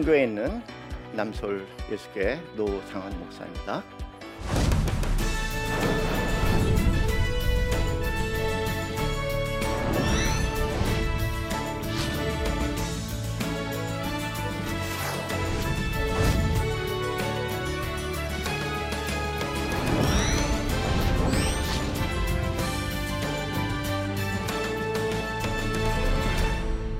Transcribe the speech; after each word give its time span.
한교에 0.00 0.24
있는 0.24 0.62
남서울 1.12 1.66
예수교회 1.90 2.40
노상원 2.56 3.18
목사입니다. 3.18 3.84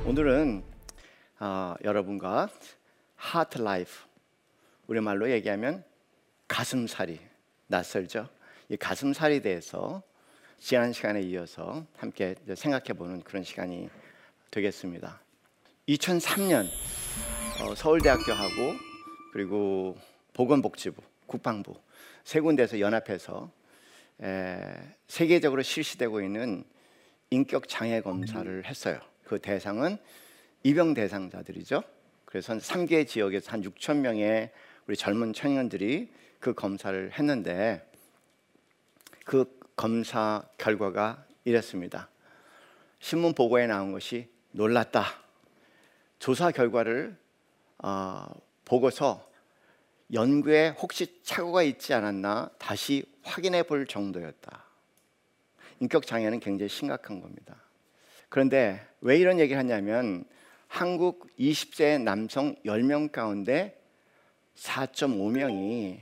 오늘은 0.05 0.63
어, 1.43 1.75
여러분과 1.83 2.50
하트 3.39 3.59
라이프 3.59 3.93
우리말로 4.89 5.31
얘기하면 5.31 5.85
가슴살이 6.49 7.21
낯설죠. 7.69 8.29
이 8.69 8.77
가슴살이 8.77 9.41
대해서 9.41 10.03
지난 10.59 10.93
시간에 10.93 11.21
이어서 11.23 11.87
함께 11.97 12.35
생각해 12.53 12.93
보는 12.99 13.23
그런 13.23 13.45
시간이 13.45 13.89
되겠습니다. 14.51 15.21
2003년 15.89 16.67
어, 17.63 17.75
서울대학교하고 17.77 18.75
그리고 19.33 19.97
보건복지부, 20.33 21.01
국방부 21.27 21.77
세 22.25 22.41
군데에서 22.41 22.81
연합해서 22.81 23.49
에, 24.23 24.61
세계적으로 25.07 25.63
실시되고 25.63 26.21
있는 26.21 26.65
인격 27.31 27.69
장애 27.69 28.01
검사를 28.01 28.65
했어요. 28.67 28.99
그 29.23 29.39
대상은 29.39 29.99
입영 30.65 30.95
대상자들이죠. 30.95 31.85
그래서 32.31 32.55
3개 32.55 33.07
지역에서 33.07 33.51
한 33.51 33.63
6천 33.63 33.99
명의 33.99 34.51
우리 34.87 34.97
젊은 34.97 35.33
청년들이 35.33 36.11
그 36.39 36.55
검사를 36.55 37.11
했는데 37.13 37.85
그 39.25 39.59
검사 39.75 40.43
결과가 40.57 41.27
이랬습니다. 41.45 42.09
신문 43.01 43.35
보고에 43.35 43.67
나온 43.67 43.93
것이 43.93 44.29
놀랐다. 44.53 45.07
조사 46.21 46.53
결과를 46.53 47.17
어, 47.79 48.27
보고서 48.65 49.29
연구에 50.13 50.69
혹시 50.69 51.21
착오가 51.23 51.63
있지 51.65 51.95
않았나 51.95 52.51
다시 52.59 53.05
확인해 53.23 53.65
볼 53.65 53.87
정도였다. 53.87 54.65
인격 55.81 56.07
장애는 56.07 56.39
굉장히 56.41 56.69
심각한 56.69 57.21
겁니다. 57.21 57.57
그런데 58.29 58.87
왜 59.01 59.19
이런 59.19 59.41
얘기를 59.41 59.59
하냐면 59.59 60.25
한국 60.71 61.27
20세 61.37 62.01
남성 62.01 62.55
10명 62.65 63.11
가운데 63.11 63.77
4.5명이 64.55 65.99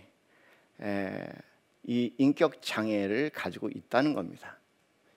이 1.84 2.14
인격 2.18 2.60
장애를 2.60 3.30
가지고 3.30 3.70
있다는 3.70 4.12
겁니다. 4.12 4.58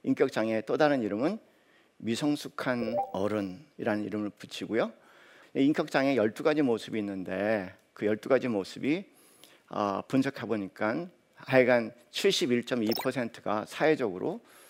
인격 0.03 0.31
장애의 0.31 0.63
또 0.66 0.77
다른 0.77 1.03
이름은 1.03 1.38
미성숙한 1.97 2.95
어른이라는 3.11 4.05
이름을 4.05 4.30
붙이고요. 4.30 4.93
인격 5.55 5.92
장애 5.92 6.15
12가지 6.15 6.61
모습이 6.61 6.97
있는데 6.99 7.76
그 7.93 8.05
12가지 8.05 8.47
모습이 8.47 9.03
어, 9.67 10.02
분석해 10.08 10.47
보니까 10.47 11.08
하여간 11.36 11.93
71.2%가 12.11 13.65
사회적으로 13.65 14.39
예, 14.39 14.61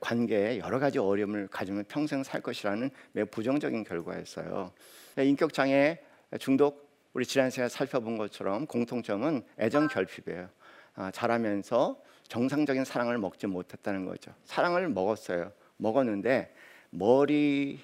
관계에 0.00 0.58
여러 0.58 0.78
가지 0.78 0.98
어려움을 0.98 1.48
가지면 1.48 1.84
평생 1.88 2.22
살 2.22 2.40
것이라는 2.40 2.90
매우 3.12 3.26
부정적인 3.26 3.84
결과였어요. 3.84 4.72
예, 5.18 5.24
인격 5.24 5.52
장애 5.52 6.00
중독 6.40 6.88
우리 7.12 7.24
지난 7.24 7.50
시간에 7.50 7.68
살펴본 7.68 8.16
것처럼 8.16 8.66
공통점은 8.66 9.42
애정 9.58 9.88
결핍이에요. 9.88 10.48
아, 10.94 11.10
자라면서 11.10 12.00
정상적인 12.26 12.84
사랑을 12.84 13.18
먹지 13.18 13.46
못했다는 13.46 14.04
거죠. 14.04 14.32
사랑을 14.44 14.88
먹었어요. 14.88 15.52
먹었는데 15.76 16.52
머리 16.90 17.80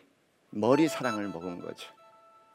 머리 0.50 0.88
사랑을 0.88 1.28
먹은 1.28 1.60
거죠. 1.60 1.92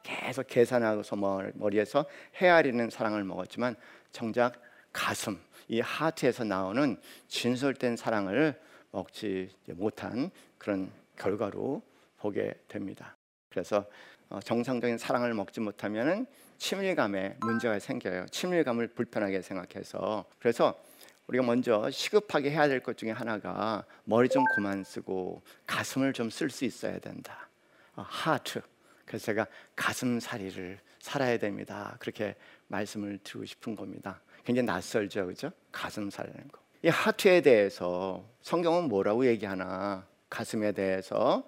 계속 0.03 0.47
계산하고서 0.47 1.15
머리에서 1.55 2.05
헤아리는 2.35 2.89
사랑을 2.89 3.23
먹었지만 3.23 3.75
정작 4.11 4.61
가슴 4.93 5.39
이 5.67 5.81
하트에서 5.81 6.43
나오는 6.43 6.97
진솔된 7.27 7.95
사랑을 7.95 8.59
먹지 8.91 9.49
못한 9.69 10.31
그런 10.57 10.91
결과로 11.17 11.81
보게 12.17 12.53
됩니다. 12.67 13.15
그래서 13.49 13.85
어, 14.29 14.39
정상적인 14.39 14.97
사랑을 14.97 15.33
먹지 15.33 15.59
못하면은 15.59 16.25
친밀감에 16.57 17.37
문제가 17.39 17.79
생겨요. 17.79 18.25
친밀감을 18.27 18.89
불편하게 18.89 19.41
생각해서 19.41 20.25
그래서 20.39 20.79
우리가 21.27 21.43
먼저 21.45 21.89
시급하게 21.89 22.51
해야 22.51 22.67
될 22.67 22.81
것 22.81 22.97
중에 22.97 23.11
하나가 23.11 23.85
머리 24.03 24.27
좀 24.29 24.43
그만 24.55 24.83
쓰고 24.83 25.41
가슴을 25.67 26.13
좀 26.13 26.27
쓸 26.29 26.49
수 26.49 26.65
있어야 26.65 26.99
된다. 26.99 27.49
하트. 27.95 28.59
어, 28.59 28.61
그래서 29.05 29.25
제가 29.25 29.47
가슴살이를 29.75 30.79
살아야 30.99 31.37
됩니다. 31.37 31.95
그렇게 31.99 32.35
말씀을 32.67 33.19
드리고 33.23 33.45
싶은 33.45 33.75
겁니다. 33.75 34.21
굉장히 34.43 34.65
낯설죠, 34.67 35.27
그죠? 35.27 35.51
가슴살이라는 35.71 36.47
거. 36.49 36.59
이 36.81 36.87
하트에 36.87 37.41
대해서 37.41 38.25
성경은 38.41 38.87
뭐라고 38.87 39.25
얘기하나 39.25 40.07
가슴에 40.29 40.71
대해서 40.71 41.43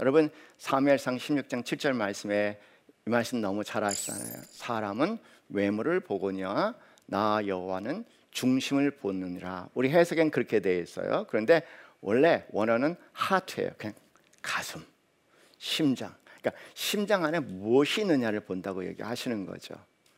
여러분 0.00 0.28
사무엘상 0.58 1.18
16장 1.18 1.62
7절 1.62 1.94
말씀에 1.94 2.58
이 3.06 3.10
말씀 3.10 3.40
너무 3.40 3.62
잘 3.62 3.84
아시잖아요. 3.84 4.42
사람은 4.50 5.18
외모를 5.50 6.00
보거냐 6.00 6.74
나 7.06 7.46
여호와는 7.46 8.04
중심을 8.32 8.92
보느니라. 8.92 9.68
우리 9.74 9.90
해석엔 9.90 10.30
그렇게 10.30 10.60
되어 10.60 10.80
있어요. 10.80 11.26
그런데 11.28 11.62
원래 12.00 12.44
원어는 12.50 12.96
하트예요. 13.12 13.70
그냥 13.78 13.94
가슴, 14.40 14.82
심장. 15.58 16.12
그러니까 16.40 16.60
심장 16.74 17.24
안에 17.24 17.38
무엇이 17.38 18.00
있느냐를 18.00 18.40
본다고 18.40 18.84
얘기하시는 18.84 19.46
거죠. 19.46 19.74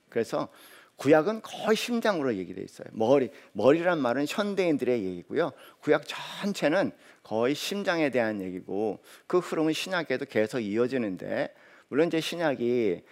그래서 0.08 0.48
구약은 0.96 1.42
거의 1.42 1.76
심장으로 1.76 2.36
얘기돼 2.36 2.62
있어요. 2.62 2.86
머리, 2.92 3.30
머리란 3.52 3.98
말은 3.98 4.26
현대인들의 4.28 5.04
얘기고요. 5.04 5.52
구약 5.80 6.04
전체는 6.06 6.92
거의 7.22 7.54
심장에 7.54 8.10
대한 8.10 8.40
얘기고 8.40 9.00
그 9.26 9.38
흐름은 9.38 9.72
신약에도 9.72 10.26
계속 10.26 10.60
이어지는데 10.60 11.52
물론 11.88 12.08
이제 12.08 12.20
신약이 12.20 13.02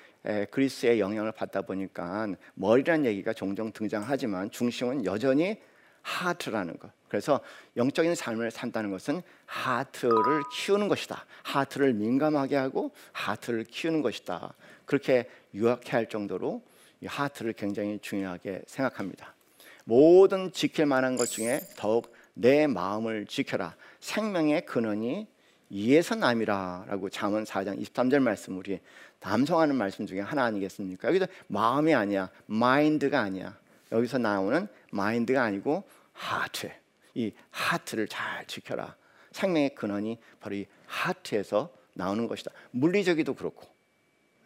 그리스의 0.51 1.01
영향을 1.01 1.33
받다 1.33 1.63
보니까 1.63 2.29
머리란 2.55 3.05
얘기가 3.05 3.33
종종 3.33 3.73
등장하지만 3.73 4.51
중심은 4.51 5.05
여전히 5.05 5.61
heart라는 6.03 6.79
것. 6.79 6.91
그래서 7.09 7.41
영적인 7.77 8.15
삶을 8.15 8.51
산다는 8.51 8.91
것은 8.91 9.23
heart를 9.47 10.43
키우는 10.53 10.89
것이다. 10.89 11.27
heart를 11.43 11.93
민감하게 11.95 12.57
하고 12.57 12.93
heart를 13.13 13.65
키우는 13.65 14.03
것이다. 14.03 14.55
그렇게 14.85 15.29
요약해야 15.55 15.99
할 15.99 16.09
정도로 16.09 16.63
이 16.63 16.72
heart를 17.07 17.53
굉장히 17.53 17.99
중요하게 18.01 18.63
생각합니다. 18.67 19.35
모든 19.85 20.53
지킬 20.53 20.87
만한 20.87 21.17
것 21.17 21.27
중에 21.27 21.61
더욱 21.77 22.13
내 22.35 22.67
마음을 22.67 23.27
지켜라. 23.27 23.75
생명의 24.01 24.65
근원이 24.67 25.27
이에서 25.71 26.15
남이라라고 26.15 27.09
잠언 27.11 27.45
4장 27.45 27.81
23절 27.83 28.21
말씀 28.21 28.59
우리 28.59 28.79
암송하는 29.21 29.75
말씀 29.75 30.07
중에 30.07 30.21
하나 30.21 30.45
아니겠습니까? 30.45 31.09
여기서 31.09 31.27
마음이 31.47 31.95
아니야. 31.95 32.29
mind가 32.47 33.21
아니야. 33.21 33.57
여기서 33.91 34.19
나오는 34.19 34.69
마인드가 34.91 35.43
아니고 35.43 35.85
하트. 36.13 36.71
이 37.15 37.33
하트를 37.51 38.09
잘 38.09 38.47
지켜라. 38.47 38.97
생명의 39.33 39.75
근원이 39.75 40.19
바로 40.41 40.57
이 40.57 40.67
하트에서 40.87 41.73
나오는 41.95 42.27
것이다. 42.27 42.51
물리적이도 42.71 43.35
그렇고, 43.35 43.67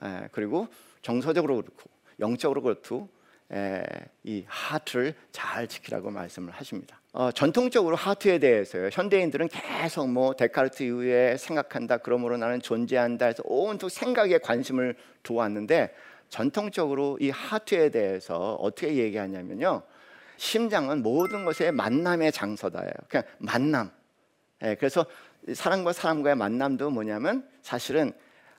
에, 0.03 0.29
그리고 0.33 0.69
정서적으로 1.03 1.57
그렇고, 1.57 1.91
영적으로 2.21 2.63
그렇고 2.63 3.09
이 4.25 4.45
하트를 4.47 5.15
잘 5.33 5.69
지키라고 5.69 6.11
말씀을 6.11 6.53
하십니다. 6.53 7.01
어, 7.13 7.31
전통적으로 7.33 7.97
하트에 7.97 8.39
대해서요. 8.39 8.91
현대인들은 8.93 9.49
계속 9.49 10.11
뭐 10.11 10.35
데카르트 10.35 10.83
이후에 10.83 11.37
생각한다. 11.39 11.99
그러므로 11.99 12.37
나는 12.37 12.61
존재한다. 12.61 13.27
해서 13.27 13.43
온통 13.47 13.89
생각에 13.89 14.39
관심을 14.39 14.97
두었는데 15.23 15.95
전통적으로 16.29 17.17
이 17.21 17.31
하트에 17.31 17.89
대해서 17.89 18.55
어떻게 18.57 18.97
얘기하냐면요. 18.97 19.83
심장은 20.37 21.03
모든 21.03 21.47
것의 21.47 21.73
만남의 21.73 22.33
장소다예요. 22.33 22.93
그냥 23.09 23.25
만남. 23.39 23.91
예, 24.63 24.75
그래서 24.75 25.07
사람과 25.55 25.93
사람과의 25.93 26.37
만남도 26.37 26.91
뭐냐면 26.91 27.49
사실은 27.63 28.13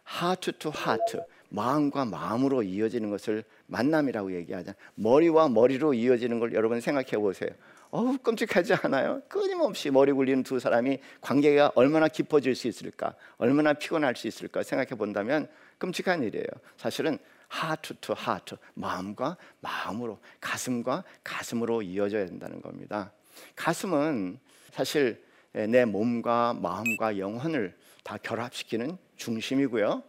하트 0.03 0.53
투 0.57 0.71
하트. 0.73 1.21
마음과 1.49 2.05
마음으로 2.05 2.63
이어지는 2.63 3.09
것을 3.09 3.43
만남이라고 3.67 4.33
얘기하잖아요. 4.35 4.75
머리와 4.95 5.49
머리로 5.49 5.93
이어지는 5.93 6.39
걸 6.39 6.53
여러분 6.53 6.81
생각해 6.81 7.11
보세요. 7.17 7.49
어우 7.89 8.17
끔찍하지 8.17 8.73
않아요? 8.73 9.21
끊임없이 9.29 9.89
머리 9.89 10.11
굴리는 10.11 10.43
두 10.43 10.59
사람이 10.59 10.99
관계가 11.21 11.71
얼마나 11.75 12.07
깊어질 12.07 12.55
수 12.55 12.67
있을까? 12.67 13.15
얼마나 13.37 13.73
피곤할 13.73 14.15
수 14.15 14.27
있을까 14.27 14.63
생각해 14.63 14.89
본다면 14.89 15.47
끔찍한 15.77 16.23
일이에요. 16.23 16.47
사실은 16.75 17.17
하트 17.47 17.93
투 18.01 18.13
하트 18.15 18.55
마음과 18.73 19.37
마음으로 19.61 20.19
가슴과 20.41 21.03
가슴으로 21.23 21.81
이어져야 21.81 22.25
된다는 22.25 22.61
겁니다. 22.61 23.13
가슴은 23.55 24.39
사실 24.71 25.23
내 25.53 25.85
몸과 25.85 26.53
마음과 26.59 27.17
영혼을 27.17 27.75
다 28.03 28.17
결합시키는 28.17 28.97
중심이고요. 29.15 30.03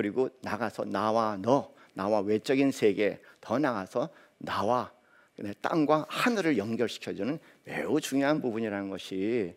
그리고 0.00 0.30
나가서 0.40 0.86
나와 0.86 1.36
너, 1.38 1.74
나와 1.92 2.20
외적인 2.20 2.70
세계, 2.70 3.20
더 3.38 3.58
나가서 3.58 4.08
나와 4.38 4.90
땅과 5.60 6.06
하늘을 6.08 6.56
연결시켜주는 6.56 7.38
매우 7.64 8.00
중요한 8.00 8.40
부분이라는 8.40 8.88
것이 8.88 9.54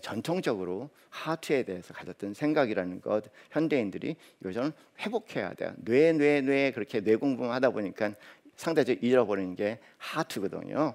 전통적으로 0.00 0.88
하트에 1.10 1.64
대해서 1.64 1.92
가졌던 1.92 2.32
생각이라는 2.32 3.02
것 3.02 3.24
현대인들이 3.50 4.16
요즘 4.46 4.72
회복해야 4.98 5.52
돼요. 5.52 5.74
뇌, 5.76 6.14
뇌, 6.14 6.40
뇌 6.40 6.70
그렇게 6.70 7.02
뇌 7.02 7.16
공부하다 7.16 7.68
보니까 7.68 8.14
상대적으로 8.56 9.06
잃어버리는 9.06 9.54
게 9.56 9.78
하트거든요. 9.98 10.94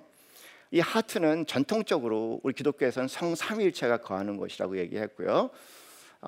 이 0.72 0.80
하트는 0.80 1.46
전통적으로 1.46 2.40
우리 2.42 2.56
기독교에서는 2.56 3.08
성삼일체가 3.08 3.98
거하는 3.98 4.38
것이라고 4.38 4.80
얘기했고요. 4.80 5.52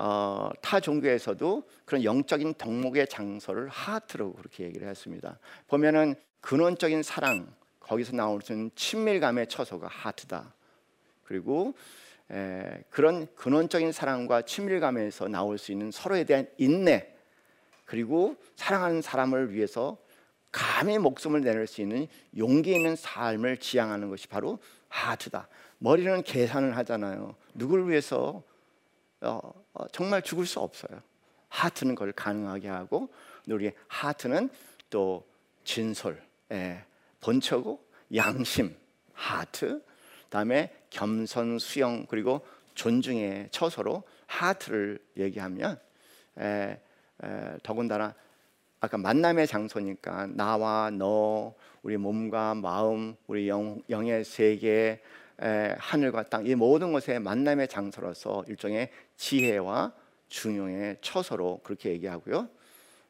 어, 0.01 0.50
타 0.62 0.80
종교에서도 0.80 1.63
그런 1.84 2.06
영적인 2.06 2.54
덕목의 2.54 3.07
장소를 3.07 3.68
하트로 3.68 4.31
그렇게 4.31 4.63
얘기를 4.63 4.88
했습니다. 4.88 5.38
보면은 5.68 6.16
근원적인 6.40 7.04
사랑 7.04 7.54
거기서 7.81 8.16
나올 8.16 8.42
수 8.42 8.54
있는 8.54 8.72
친밀감의 8.75 9.48
처소가 9.48 9.88
하트다. 9.90 10.54
그리고 11.25 11.74
에, 12.31 12.81
그런 12.90 13.28
근원적인 13.36 13.92
사랑과 13.92 14.42
친밀감에서 14.44 15.28
나올 15.28 15.57
수 15.57 15.74
있는 15.74 15.92
서로에 15.92 16.24
대한 16.24 16.48
인내 16.57 17.13
그리고 17.84 18.38
사랑하는 18.56 19.01
사람을 19.01 19.51
위해서 19.51 19.98
감히 20.50 20.98
목숨을 20.98 21.42
내릴 21.42 21.68
수 21.68 21.81
있는 21.81 22.07
용기 22.38 22.74
있는 22.74 22.96
삶을 22.96 23.57
지향하는 23.57 24.10
것이 24.10 24.30
바로 24.30 24.60
하트다. 24.88 25.50
머리는 25.78 26.24
계산을 26.24 26.78
하잖아요. 26.78 27.36
누굴 27.54 27.90
위해서 27.90 28.44
정말 29.92 30.21
죽을 30.21 30.45
수 30.45 30.60
없어요. 30.60 31.01
하트는 31.50 31.95
그걸 31.95 32.12
가능하게 32.12 32.68
하고 32.68 33.10
우리 33.48 33.71
하트는 33.88 34.50
또 34.89 35.27
진솔, 35.63 36.21
예, 36.51 36.83
본처고 37.21 37.83
양심, 38.16 38.75
하트, 39.13 39.83
다음에 40.30 40.74
겸손, 40.89 41.60
수용 41.60 42.06
그리고 42.07 42.45
존중의 42.75 43.50
처소로 43.51 44.04
하트를 44.25 45.00
얘기하면 45.18 45.80
에, 46.38 46.80
에, 47.24 47.57
더군다나 47.62 48.15
아까 48.80 48.98
만남의 48.98 49.48
장소니까 49.48 50.27
나와 50.27 50.89
너, 50.89 51.54
우리 51.81 51.98
몸과 51.98 52.56
마음, 52.56 53.15
우리 53.27 53.50
영, 53.50 53.81
영의 53.89 54.24
세계, 54.24 54.69
에, 54.69 55.01
하늘과 55.77 56.24
땅 56.24 56.45
이 56.45 56.56
모든 56.56 56.91
것의 56.91 57.19
만남의 57.19 57.68
장소로서 57.68 58.44
일종의 58.47 58.89
지혜와 59.18 59.94
중용의 60.30 60.97
처소로 61.01 61.62
그렇게 61.63 61.89
얘기하고요. 61.91 62.47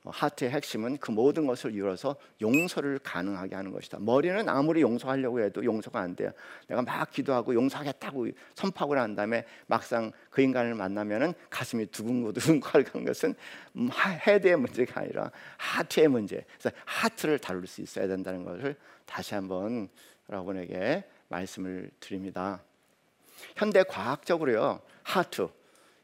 어, 0.06 0.12
하트의 0.12 0.52
핵심은 0.52 0.98
그 0.98 1.12
모든 1.12 1.46
것을 1.46 1.74
이뤄서 1.74 2.16
용서를 2.42 3.00
가능하게 3.00 3.56
하는 3.56 3.72
것이다. 3.72 4.00
머리는 4.00 4.48
아무리 4.48 4.82
용서하려고 4.82 5.42
해도 5.42 5.64
용서가 5.64 6.00
안 6.00 6.16
돼요. 6.16 6.32
내가 6.68 6.82
막 6.82 7.12
기도하고 7.12 7.54
용서하겠다고 7.54 8.28
선포하고 8.56 8.96
난 8.96 9.14
다음에 9.16 9.44
막상 9.68 10.12
그 10.30 10.42
인간을 10.42 10.76
만나면은 10.76 11.34
가슴이 11.50 11.88
두근거두근거리는 11.88 13.04
것은 13.06 13.36
음, 13.76 13.90
헤드의 14.26 14.56
문제가 14.56 15.02
아니라 15.02 15.32
하트의 15.58 16.08
문제. 16.08 16.46
그래서 16.58 16.76
하트를 16.86 17.38
다룰 17.40 17.68
수 17.68 17.82
있어야 17.82 18.08
된다는 18.08 18.46
것을 18.46 18.78
다시 19.06 19.36
한번 19.36 19.90
여러분에게 20.30 21.04
말씀을 21.30 21.90
드립니다. 22.00 22.62
현대 23.56 23.84
과학적으로요 23.84 24.82
하트 25.04 25.48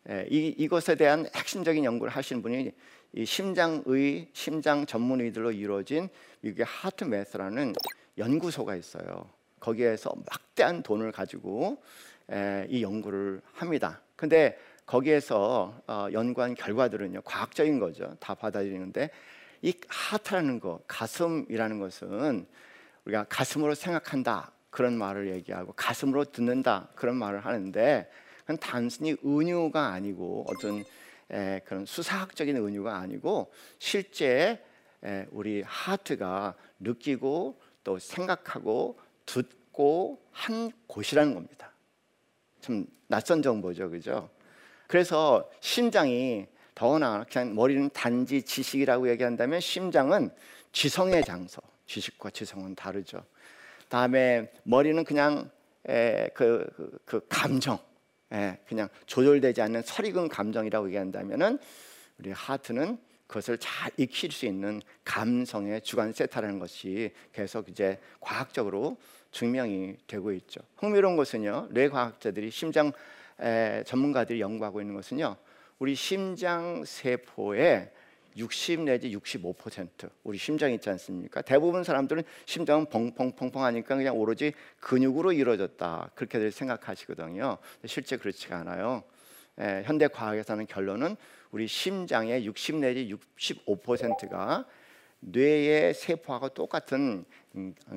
예, 0.09 0.27
이, 0.29 0.53
이것에 0.57 0.95
대한 0.95 1.27
핵심적인 1.35 1.83
연구를 1.83 2.13
하시는 2.13 2.41
분이 2.41 2.71
이 3.13 3.25
심장의 3.25 4.29
심장 4.33 4.85
전문의들로 4.85 5.51
이루어진 5.51 6.09
미국의 6.41 6.65
HeartMath라는 6.65 7.73
연구소가 8.17 8.75
있어요. 8.75 9.29
거기에서 9.59 10.13
막대한 10.29 10.83
돈을 10.83 11.11
가지고 11.11 11.81
에, 12.31 12.67
이 12.69 12.83
연구를 12.83 13.41
합니다. 13.53 14.01
근데 14.15 14.59
거기에서 14.85 15.81
어, 15.87 16.07
연구한 16.11 16.53
결과들은요 16.53 17.21
과학적인 17.23 17.79
거죠. 17.79 18.15
다 18.19 18.35
받아들이는데 18.35 19.09
이 19.63 19.73
heart라는 19.87 20.59
거, 20.59 20.79
가슴이라는 20.87 21.79
것은 21.79 22.45
우리가 23.05 23.25
가슴으로 23.29 23.73
생각한다 23.73 24.51
그런 24.75 24.97
말을 24.97 25.29
얘기하고 25.29 25.71
가슴으로 25.71 26.25
듣는다 26.25 26.89
그런 26.95 27.15
말을 27.15 27.45
하는데 27.45 28.11
그건 28.41 28.57
단순히 28.57 29.15
은유가 29.25 29.93
아니고 29.93 30.45
어떤 30.49 30.83
에, 31.31 31.61
그런 31.63 31.85
수사학적인 31.85 32.57
은유가 32.57 32.97
아니고 32.97 33.53
실제 33.79 34.61
에, 35.01 35.27
우리 35.31 35.63
하트가 35.65 36.55
느끼고 36.81 37.57
또 37.85 37.99
생각하고 37.99 38.99
듣고 39.25 40.21
한 40.31 40.73
곳이라는 40.87 41.33
겁니다. 41.35 41.71
좀 42.59 42.85
낯선 43.07 43.41
정보죠, 43.41 43.89
그죠? 43.89 44.29
그래서 44.87 45.49
심장이 45.61 46.47
더나 46.75 47.25
그냥 47.31 47.55
머리는 47.55 47.89
단지 47.93 48.41
지식이라고 48.41 49.09
얘기한다면 49.09 49.61
심장은 49.61 50.31
지성의 50.73 51.23
장소. 51.23 51.61
지식과 51.85 52.31
지성은 52.31 52.75
다르죠. 52.75 53.23
다음에 53.95 54.51
머리는 54.63 55.05
그냥 55.05 55.49
에, 55.87 56.27
그, 56.33 56.67
그, 56.75 56.99
그 57.05 57.25
감정. 57.29 57.79
예, 58.33 58.57
그냥 58.67 58.89
조절되지 59.05 59.61
않는 59.61 59.83
설익은 59.83 60.27
감정이라고 60.27 60.87
얘기한다면은 60.87 61.57
우리 62.17 62.31
하트는 62.31 62.97
그것을 63.25 63.57
잘 63.57 63.93
익힐 63.95 64.33
수 64.33 64.47
있는 64.47 64.81
감성의 65.05 65.79
주관 65.79 66.11
세타라는 66.11 66.59
것이 66.59 67.13
계속 67.31 67.69
이제 67.69 67.97
과학적으로 68.19 68.97
증명이 69.31 69.95
되고 70.07 70.33
있죠. 70.33 70.59
흥미로운 70.75 71.15
것은요, 71.15 71.69
뇌 71.71 71.87
과학자들이 71.87 72.51
심장 72.51 72.91
에, 73.39 73.81
전문가들이 73.85 74.41
연구하고 74.41 74.81
있는 74.81 74.93
것은요, 74.95 75.37
우리 75.79 75.95
심장 75.95 76.83
세포의 76.83 77.93
60 78.37 78.81
내지 78.81 79.15
65% 79.15 80.09
우리 80.23 80.37
심장 80.37 80.71
있지 80.73 80.89
않습니까? 80.89 81.41
대부분 81.41 81.83
사람들은 81.83 82.23
심장은 82.45 82.87
펑펑펑펑 82.87 83.63
하니까 83.63 83.95
그냥 83.95 84.17
오로지 84.17 84.53
근육으로 84.79 85.31
이루어졌다 85.31 86.11
그렇게들 86.15 86.51
생각하시거든요. 86.51 87.57
실제 87.85 88.17
그렇지가 88.17 88.57
않아요. 88.57 89.03
에, 89.59 89.83
현대 89.85 90.07
과학에서는 90.07 90.67
결론은 90.67 91.15
우리 91.51 91.67
심장의 91.67 92.45
60 92.45 92.75
내지 92.75 93.15
65%가 93.37 94.65
뇌의 95.21 95.93
세포하고 95.93 96.49
똑같은 96.49 97.25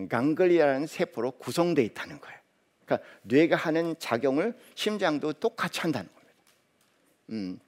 강글리아라는 0.08 0.86
세포로 0.86 1.32
구성되어 1.32 1.84
있다는 1.84 2.20
거예요. 2.20 2.38
그러니까 2.84 3.08
뇌가 3.22 3.56
하는 3.56 3.96
작용을 3.98 4.56
심장도 4.74 5.34
똑같이 5.34 5.80
한다는 5.80 6.08
겁니다. 6.14 6.34
음, 7.30 7.58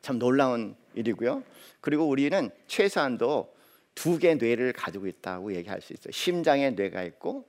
참 0.00 0.18
놀라운 0.18 0.76
일이고요. 0.94 1.42
그리고 1.80 2.08
우리는 2.08 2.50
최소한도 2.66 3.52
두 3.94 4.18
개 4.18 4.34
뇌를 4.34 4.72
가지고 4.72 5.06
있다고 5.06 5.54
얘기할 5.54 5.80
수 5.80 5.92
있어요. 5.92 6.12
심장에 6.12 6.70
뇌가 6.70 7.02
있고 7.04 7.46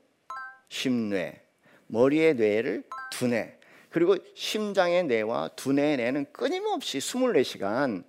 심뇌, 0.69 1.41
머리의 1.87 2.35
뇌를 2.35 2.83
두뇌. 3.11 3.57
그리고 3.89 4.17
심장의 4.35 5.03
뇌와 5.03 5.49
두뇌의 5.55 5.97
뇌는 5.97 6.25
끊임없이 6.33 6.97
24시간 6.97 8.03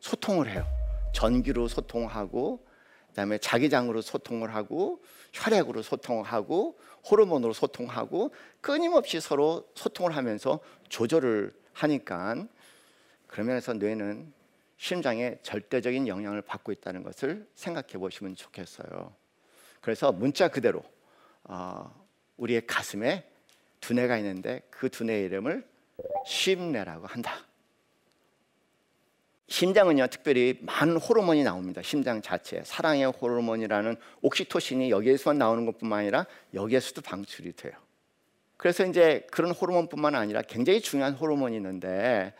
소통을 0.00 0.50
해요. 0.50 0.66
전기로 1.14 1.68
소통하고 1.68 2.64
그다음에 3.08 3.38
자기장으로 3.38 4.02
소통을 4.02 4.54
하고 4.54 5.02
혈액으로 5.32 5.80
소통하고 5.82 6.78
호르몬으로 7.10 7.54
소통하고 7.54 8.30
끊임없이 8.60 9.20
서로 9.20 9.66
소통을 9.74 10.14
하면서 10.14 10.60
조절을 10.90 11.54
하니까 11.72 12.46
그러면서 13.26 13.72
뇌는 13.72 14.32
심장에 14.76 15.38
절대적인 15.42 16.06
영향을 16.08 16.42
받고 16.42 16.72
있다는 16.72 17.02
것을 17.02 17.48
생각해 17.54 17.94
보시면 17.94 18.36
좋겠어요. 18.36 19.14
그래서 19.80 20.12
문자 20.12 20.48
그대로 20.48 20.82
어, 21.44 22.06
우리의 22.36 22.66
가슴에 22.66 23.24
두뇌가 23.80 24.18
있는데 24.18 24.62
그 24.70 24.90
두뇌의 24.90 25.26
이름을 25.26 25.66
심뇌라고 26.26 27.06
한다. 27.06 27.46
심장은요 29.48 30.08
특별히 30.08 30.58
많은 30.62 30.96
호르몬이 30.96 31.44
나옵니다. 31.44 31.80
심장 31.82 32.20
자체에 32.20 32.62
사랑의 32.64 33.06
호르몬이라는 33.06 33.96
옥시토신이 34.22 34.90
여기에서만 34.90 35.38
나오는 35.38 35.64
것뿐만 35.66 36.00
아니라 36.00 36.26
여기에서도 36.52 37.00
방출이 37.02 37.52
돼요. 37.52 37.72
그래서 38.56 38.84
이제 38.84 39.26
그런 39.30 39.52
호르몬뿐만 39.52 40.14
아니라 40.14 40.42
굉장히 40.42 40.80
중요한 40.80 41.14
호르몬이 41.14 41.56
있는데 41.56 42.34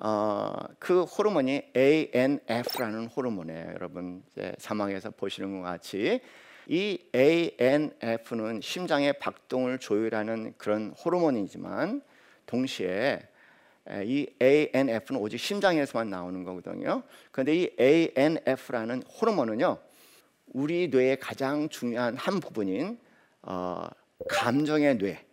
어, 0.00 0.54
그 0.78 1.02
호르몬이 1.02 1.62
ANF라는 1.76 3.06
호르몬이에요. 3.06 3.72
여러분 3.74 4.22
이제 4.30 4.54
사망에서 4.58 5.10
보시는 5.10 5.60
것 5.60 5.62
같이 5.62 6.20
이 6.68 6.98
ANF는 7.14 8.60
심장의 8.60 9.18
박동을 9.18 9.78
조율하는 9.78 10.54
그런 10.56 10.90
호르몬이지만 10.90 12.02
동시에 12.46 13.20
이 14.04 14.28
ANF는 14.40 15.20
오직 15.20 15.38
심장에서만 15.38 16.10
나오는 16.10 16.44
거거든요. 16.44 17.02
그런데 17.32 17.56
이 17.56 17.70
ANF라는 17.80 19.02
호르몬은요, 19.02 19.78
우리 20.48 20.88
뇌의 20.88 21.18
가장 21.18 21.68
중요한 21.68 22.16
한 22.16 22.38
부분인 22.38 22.98
어, 23.42 23.88
감정의 24.28 24.98
뇌, 24.98 25.24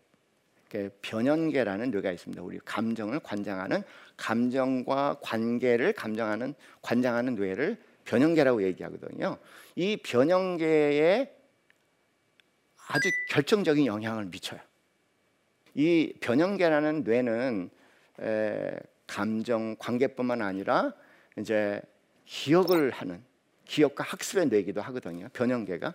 변연계라는 1.02 1.92
뇌가 1.92 2.12
있습니다. 2.12 2.42
우리 2.44 2.60
감정을 2.60 3.20
관장하는 3.20 3.84
감정과 4.18 5.20
관계를 5.22 5.94
감정하는 5.94 6.54
관장하는 6.82 7.36
뇌를 7.36 7.78
변연계라고 8.06 8.64
얘기하거든요. 8.64 9.38
이 9.76 9.98
변연계에 9.98 11.36
아주 12.88 13.10
결정적인 13.30 13.86
영향을 13.86 14.26
미쳐요. 14.26 14.60
이 15.74 16.14
변연계라는 16.22 17.04
뇌는 17.04 17.70
에, 18.22 18.72
감정 19.08 19.76
관계뿐만 19.78 20.42
아니라 20.42 20.94
이제 21.38 21.82
기억을 22.26 22.92
하는 22.92 23.22
기억과 23.66 24.04
학습의 24.04 24.48
뇌기도 24.48 24.82
하거든요. 24.82 25.28
변연계가. 25.34 25.94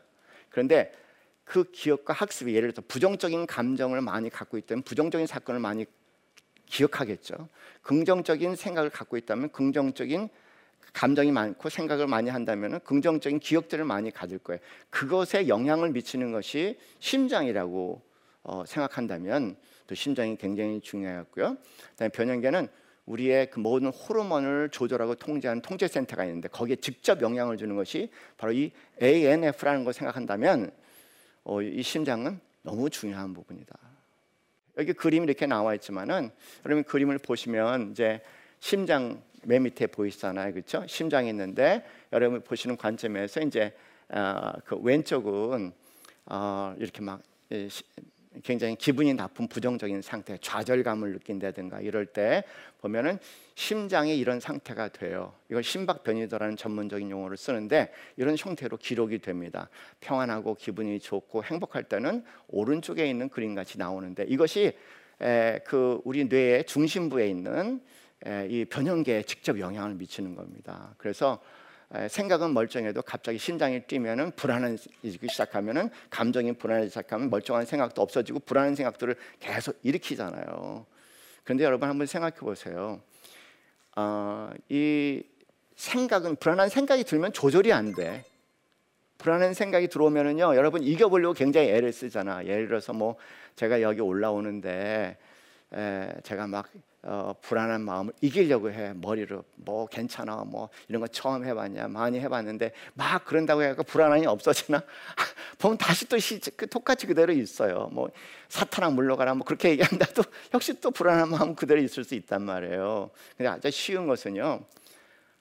그런데 0.51 0.93
그 1.51 1.65
기억과 1.73 2.13
학습이 2.13 2.55
예를 2.55 2.71
들어서 2.71 2.87
부정적인 2.87 3.49
감정을 3.49 4.01
많이 4.03 4.31
갖고 4.31 4.57
있다면 4.57 4.85
부정적인 4.85 5.27
사건을 5.27 5.59
많이 5.59 5.85
기억하겠죠. 6.67 7.49
긍정적인 7.83 8.55
생각을 8.55 8.89
갖고 8.89 9.17
있다면 9.17 9.51
긍정적인 9.51 10.29
감정이 10.93 11.33
많고 11.33 11.69
생각을 11.69 12.07
많이 12.07 12.31
한다면 12.31 12.79
긍정적인 12.85 13.41
기억들을 13.41 13.85
많이 13.85 14.13
가질 14.13 14.39
거예요. 14.39 14.61
그것에 14.91 15.49
영향을 15.49 15.91
미치는 15.91 16.31
것이 16.31 16.79
심장이라고 17.01 18.01
어, 18.45 18.65
생각한다면 18.65 19.57
또 19.89 19.97
심장이 19.97 20.37
굉장히 20.37 20.81
중요하고요. 20.81 21.57
그다음에 21.91 22.11
변형계는 22.11 22.69
우리의 23.07 23.51
그 23.51 23.59
모든 23.59 23.89
호르몬을 23.89 24.69
조절하고 24.69 25.17
통제하는 25.17 25.63
통제센터가 25.63 26.25
있는데 26.27 26.47
거기에 26.47 26.77
직접 26.77 27.21
영향을 27.21 27.57
주는 27.57 27.75
것이 27.75 28.09
바로 28.37 28.53
이 28.53 28.71
ANF라는 29.03 29.83
걸 29.83 29.93
생각한다면 29.93 30.71
어, 31.45 31.63
이 31.63 31.83
심장은 31.83 32.41
너무 32.63 32.91
중요한 32.91 33.33
부분이다. 33.35 33.79
여기 34.79 34.93
그림이 34.93 35.25
이렇게 35.25 35.47
나와 35.47 35.75
있지만은 35.75 36.31
여러분 36.65 36.85
그림을 36.85 37.19
보시면 37.19 37.91
이제 37.93 38.23
심장 38.61 39.23
맨 39.43 39.63
밑에 39.63 39.87
보이시잖아요, 39.87 40.53
그렇죠? 40.53 40.87
심장이 40.87 41.29
있는데 41.31 41.85
여러분 42.13 42.43
보시는 42.43 42.77
관점에서 42.77 43.41
이제 43.41 43.75
어, 44.09 44.53
그 44.65 44.77
왼쪽은 44.77 45.73
어, 46.27 46.75
이렇게 46.79 47.01
막 47.01 47.23
굉장히 48.45 48.77
기분이 48.77 49.13
나쁜 49.15 49.49
부정적인 49.49 50.03
상태, 50.03 50.39
좌절감을 50.41 51.13
느낀다든가 51.15 51.81
이럴 51.81 52.07
때 52.07 52.45
보면은 52.81 53.19
심장이 53.57 54.17
이런 54.17 54.39
상태가 54.39 54.89
돼요. 54.89 55.35
이걸 55.51 55.65
심박 55.65 56.05
변이도라는 56.05 56.57
전문적인 56.57 57.11
용어를 57.11 57.37
쓰는데 57.37 57.93
이런 58.17 58.37
형태로 58.39 58.77
기록이 58.77 59.19
됩니다. 59.19 59.69
평안하고 60.01 60.55
기분이 60.55 61.01
좋고 61.01 61.43
행복할 61.45 61.85
때는 61.85 62.25
오른쪽에 62.49 63.07
있는 63.07 63.29
그림 63.29 63.55
같이 63.55 63.79
나오는데 63.79 64.25
이것이 64.29 64.73
에, 65.21 65.59
그 65.67 66.01
우리 66.05 66.25
뇌의 66.25 66.65
중심부에 66.65 67.29
있는 67.29 67.83
에, 68.25 68.47
이 68.49 68.65
변형계에 68.65 69.25
직접 69.25 69.59
영향을 69.59 69.95
미치는 69.95 70.37
겁니다. 70.37 70.95
그래서 70.99 71.41
생각은 72.09 72.55
멀쩡해도 72.55 73.03
갑자기 73.03 73.39
심장이 73.39 73.81
뛰면은 73.83 74.31
불안해지기 74.37 75.27
시작하면은 75.29 75.91
감정이 76.09 76.53
불안해지기 76.53 76.91
시작하면 76.91 77.31
멀쩡한 77.31 77.67
생각도 77.67 78.01
없어지고 78.01 78.41
불안한 78.41 78.77
생각들을 78.77 79.17
계속 79.41 79.79
일으키잖아요. 79.83 80.87
그런데 81.43 81.65
여러분 81.65 81.89
한번 81.89 82.07
생각해 82.07 82.37
보세요. 82.37 83.01
어, 83.97 84.51
이 84.69 85.23
생각은 85.75 86.37
불안한 86.37 86.69
생각이 86.69 87.03
들면 87.05 87.33
조절이 87.33 87.73
안 87.73 87.93
돼. 87.93 88.25
불안한 89.19 89.55
생각이 89.55 89.89
들어오면은요, 89.89 90.55
여러분 90.57 90.83
이겨보려고 90.83 91.35
굉장히 91.35 91.69
애를 91.71 91.93
쓰잖아. 91.93 92.45
예를 92.47 92.69
들어서 92.69 92.93
뭐 92.93 93.17
제가 93.57 93.83
여기 93.83 94.01
올라오는데 94.01 94.71
에, 94.71 95.17
제가 96.23 96.47
막 96.47 96.67
어, 97.03 97.35
불안한 97.41 97.81
마음을 97.81 98.13
이기려고 98.21 98.71
해. 98.71 98.93
머리로 98.95 99.45
뭐 99.57 99.87
괜찮아 99.87 100.45
뭐 100.45 100.69
이런 100.89 101.01
거 101.01 101.07
처음 101.07 101.47
해봤냐 101.47 101.89
많이 101.89 102.21
해봤는데 102.21 102.73
막 102.93 103.25
그런다고 103.25 103.63
해서 103.63 103.83
불안함이 103.83 104.27
없어지나? 104.27 104.83
보면 105.59 105.79
다시 105.79 106.07
또 106.09 106.19
시, 106.19 106.39
그 106.57 106.69
똑같이 106.69 107.07
그대로 107.07 107.33
있어요. 107.33 107.89
뭐 107.93 108.11
사탄아 108.49 108.91
물러가라 108.91 109.35
뭐 109.35 109.47
그렇게 109.47 109.71
얘기한다도 109.71 110.23
역시 110.53 110.79
또 110.81 110.91
불안한 110.91 111.31
마음 111.31 111.55
그대로 111.55 111.81
있을 111.81 112.05
수 112.05 112.15
있단 112.15 112.43
말이에요. 112.43 113.11
근데 113.37 113.49
아주 113.49 113.71
쉬운 113.71 114.07
것은요 114.07 114.61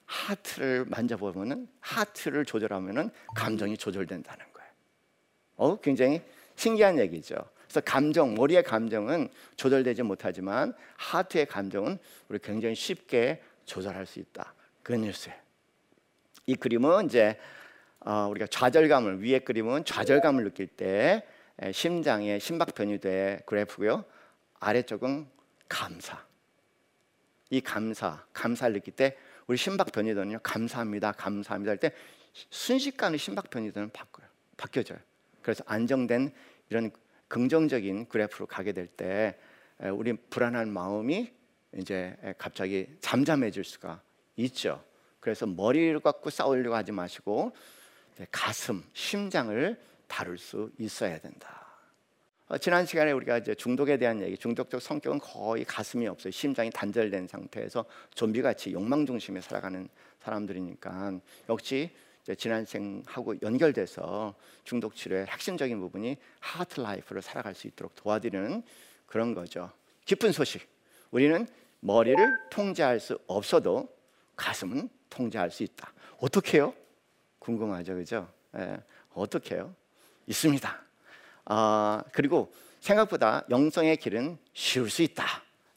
하트를 0.06 0.86
만져보면은 0.88 1.68
하트를 1.80 2.46
조절하면은 2.46 3.10
감정이 3.34 3.76
조절된다는 3.76 4.46
거예요. 4.54 4.70
어 5.56 5.76
굉장히 5.80 6.22
신기한 6.56 6.98
얘기죠 6.98 7.36
그래서 7.70 7.82
감정, 7.82 8.34
머리의 8.34 8.64
감정은 8.64 9.28
조절되지 9.54 10.02
못하지만 10.02 10.74
하트의 10.96 11.46
감정은 11.46 11.98
우리 12.28 12.40
굉장히 12.40 12.74
쉽게 12.74 13.40
조절할 13.64 14.06
수 14.06 14.18
있다. 14.18 14.52
그 14.82 14.92
뉴스예요. 14.92 15.38
이 16.46 16.56
그림은 16.56 17.06
이제 17.06 17.38
어, 18.00 18.26
우리가 18.28 18.48
좌절감을 18.48 19.22
위에 19.22 19.38
그림은 19.38 19.84
좌절감을 19.84 20.42
느낄 20.42 20.66
때 20.66 21.24
심장의 21.72 22.40
심박 22.40 22.74
변이돼 22.74 23.42
그래프고요. 23.46 24.04
아래쪽은 24.58 25.28
감사. 25.68 26.24
이 27.50 27.60
감사, 27.60 28.24
감사를 28.32 28.72
느낄 28.74 28.96
때 28.96 29.16
우리 29.46 29.56
심박 29.56 29.92
변이도는요. 29.92 30.40
감사합니다, 30.42 31.12
감사합니다 31.12 31.70
할 31.70 31.78
때 31.78 31.92
순식간에 32.32 33.16
심박 33.16 33.48
변이도는 33.48 33.90
바뀌어요. 33.90 34.28
바뀌어져요. 34.56 34.98
그래서 35.42 35.62
안정된 35.68 36.32
이런 36.68 36.90
긍정적인 37.30 38.08
그래프로 38.08 38.46
가게 38.46 38.72
될 38.72 38.86
때 38.86 39.38
우리 39.94 40.12
불안한 40.12 40.70
마음이 40.70 41.32
이제 41.78 42.14
갑자기 42.36 42.86
잠잠해질 43.00 43.64
수가 43.64 44.02
있죠. 44.36 44.84
그래서 45.20 45.46
머리를 45.46 45.98
갖고 46.00 46.28
싸우려고 46.28 46.76
하지 46.76 46.92
마시고 46.92 47.52
가슴, 48.30 48.82
심장을 48.92 49.80
다룰 50.06 50.36
수 50.36 50.70
있어야 50.78 51.18
된다. 51.18 51.66
어, 52.48 52.58
지난 52.58 52.84
시간에 52.84 53.12
우리가 53.12 53.38
이제 53.38 53.54
중독에 53.54 53.96
대한 53.96 54.20
얘기, 54.20 54.36
중독적 54.36 54.82
성격은 54.82 55.20
거의 55.20 55.64
가슴이 55.64 56.08
없어요. 56.08 56.32
심장이 56.32 56.68
단절된 56.68 57.28
상태에서 57.28 57.84
좀비같이 58.14 58.72
욕망 58.72 59.06
중심에 59.06 59.40
살아가는 59.40 59.88
사람들이니까 60.18 61.20
역시 61.48 61.90
지난 62.38 62.64
생하고 62.64 63.40
연결돼서 63.42 64.34
중독 64.64 64.94
치료의 64.94 65.26
핵심적인 65.26 65.80
부분이 65.80 66.16
하트 66.40 66.80
라이프를 66.80 67.22
살아갈 67.22 67.54
수 67.54 67.66
있도록 67.66 67.94
도와드리는 67.94 68.62
그런 69.06 69.34
거죠. 69.34 69.70
기쁜 70.04 70.32
소식. 70.32 70.68
우리는 71.10 71.46
머리를 71.80 72.38
통제할 72.50 73.00
수 73.00 73.18
없어도 73.26 73.88
가슴은 74.36 74.88
통제할 75.08 75.50
수 75.50 75.62
있다. 75.62 75.92
어떻게요? 76.18 76.74
궁금하죠, 77.38 77.94
그죠? 77.94 78.32
예, 78.56 78.78
어떻게요? 79.12 79.74
있습니다. 80.26 80.82
아, 81.46 82.04
그리고 82.12 82.52
생각보다 82.80 83.44
영성의 83.50 83.96
길은 83.96 84.38
쉬울 84.52 84.88
수 84.90 85.02
있다. 85.02 85.24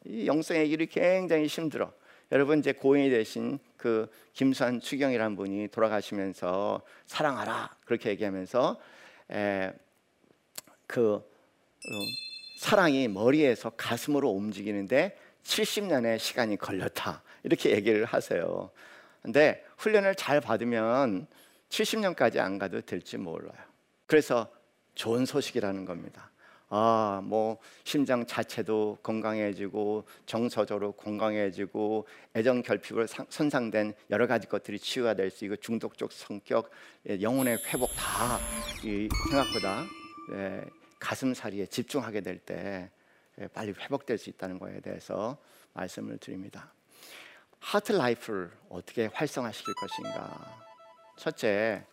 이 0.06 0.28
영성의 0.28 0.70
길이 0.70 0.88
굉장히 0.88 1.48
힘들어. 1.48 1.92
여러분 2.34 2.58
이제 2.58 2.74
고인이 2.74 3.12
되신 3.12 3.60
그 3.78 4.10
김수환 4.34 4.82
추경이라는 4.82 5.36
분이 5.36 5.68
돌아가시면서 5.68 6.82
사랑하라 7.06 7.70
그렇게 7.86 8.10
얘기하면서 8.10 8.82
에, 9.32 9.72
그 10.88 11.14
어, 11.18 11.92
사랑이 12.58 13.08
머리에서 13.08 13.70
가슴으로 13.70 14.32
움직이는데 14.32 15.16
70년의 15.44 16.18
시간이 16.18 16.58
걸렸다 16.58 17.22
이렇게 17.44 17.70
얘기를 17.70 18.04
하세요. 18.04 18.72
근데 19.22 19.64
훈련을 19.78 20.16
잘 20.16 20.42
받으면 20.42 21.28
70년까지 21.70 22.40
안 22.40 22.58
가도 22.58 22.82
될지 22.82 23.18
몰라요. 23.18 23.54
그래서 24.08 24.52
좋은 24.96 25.28
소식이라는 25.28 25.86
겁니다. 25.86 26.32
아, 26.76 27.22
뭐 27.24 27.60
심장 27.84 28.26
자체도 28.26 28.98
건강해지고 29.04 30.06
정서적으로 30.26 30.94
건강해지고 30.94 32.08
애정 32.36 32.64
결핍으로 32.64 33.06
손상된 33.30 33.94
여러 34.10 34.26
가지 34.26 34.48
것들이 34.48 34.80
치유가 34.80 35.14
될 35.14 35.30
수 35.30 35.46
있고 35.46 35.56
중독적 35.58 36.12
성격, 36.12 36.72
예, 37.08 37.22
영혼의 37.22 37.60
회복 37.68 37.92
다 37.96 38.40
생각보다 39.30 39.86
예, 40.34 40.66
가슴살이에 41.00 41.68
집중하게 41.68 42.22
될때 42.22 42.90
예, 43.40 43.48
빨리 43.50 43.76
회복될 43.80 44.18
수 44.18 44.32
있다는 44.32 44.58
것에 44.58 44.80
대해서 44.80 45.38
말씀을 45.74 46.18
드립니다. 46.18 46.74
heart 47.60 47.92
life를 47.92 48.50
어떻게 48.70 49.12
활성화시킬 49.14 49.76
것인가? 49.76 50.66
첫째, 51.18 51.86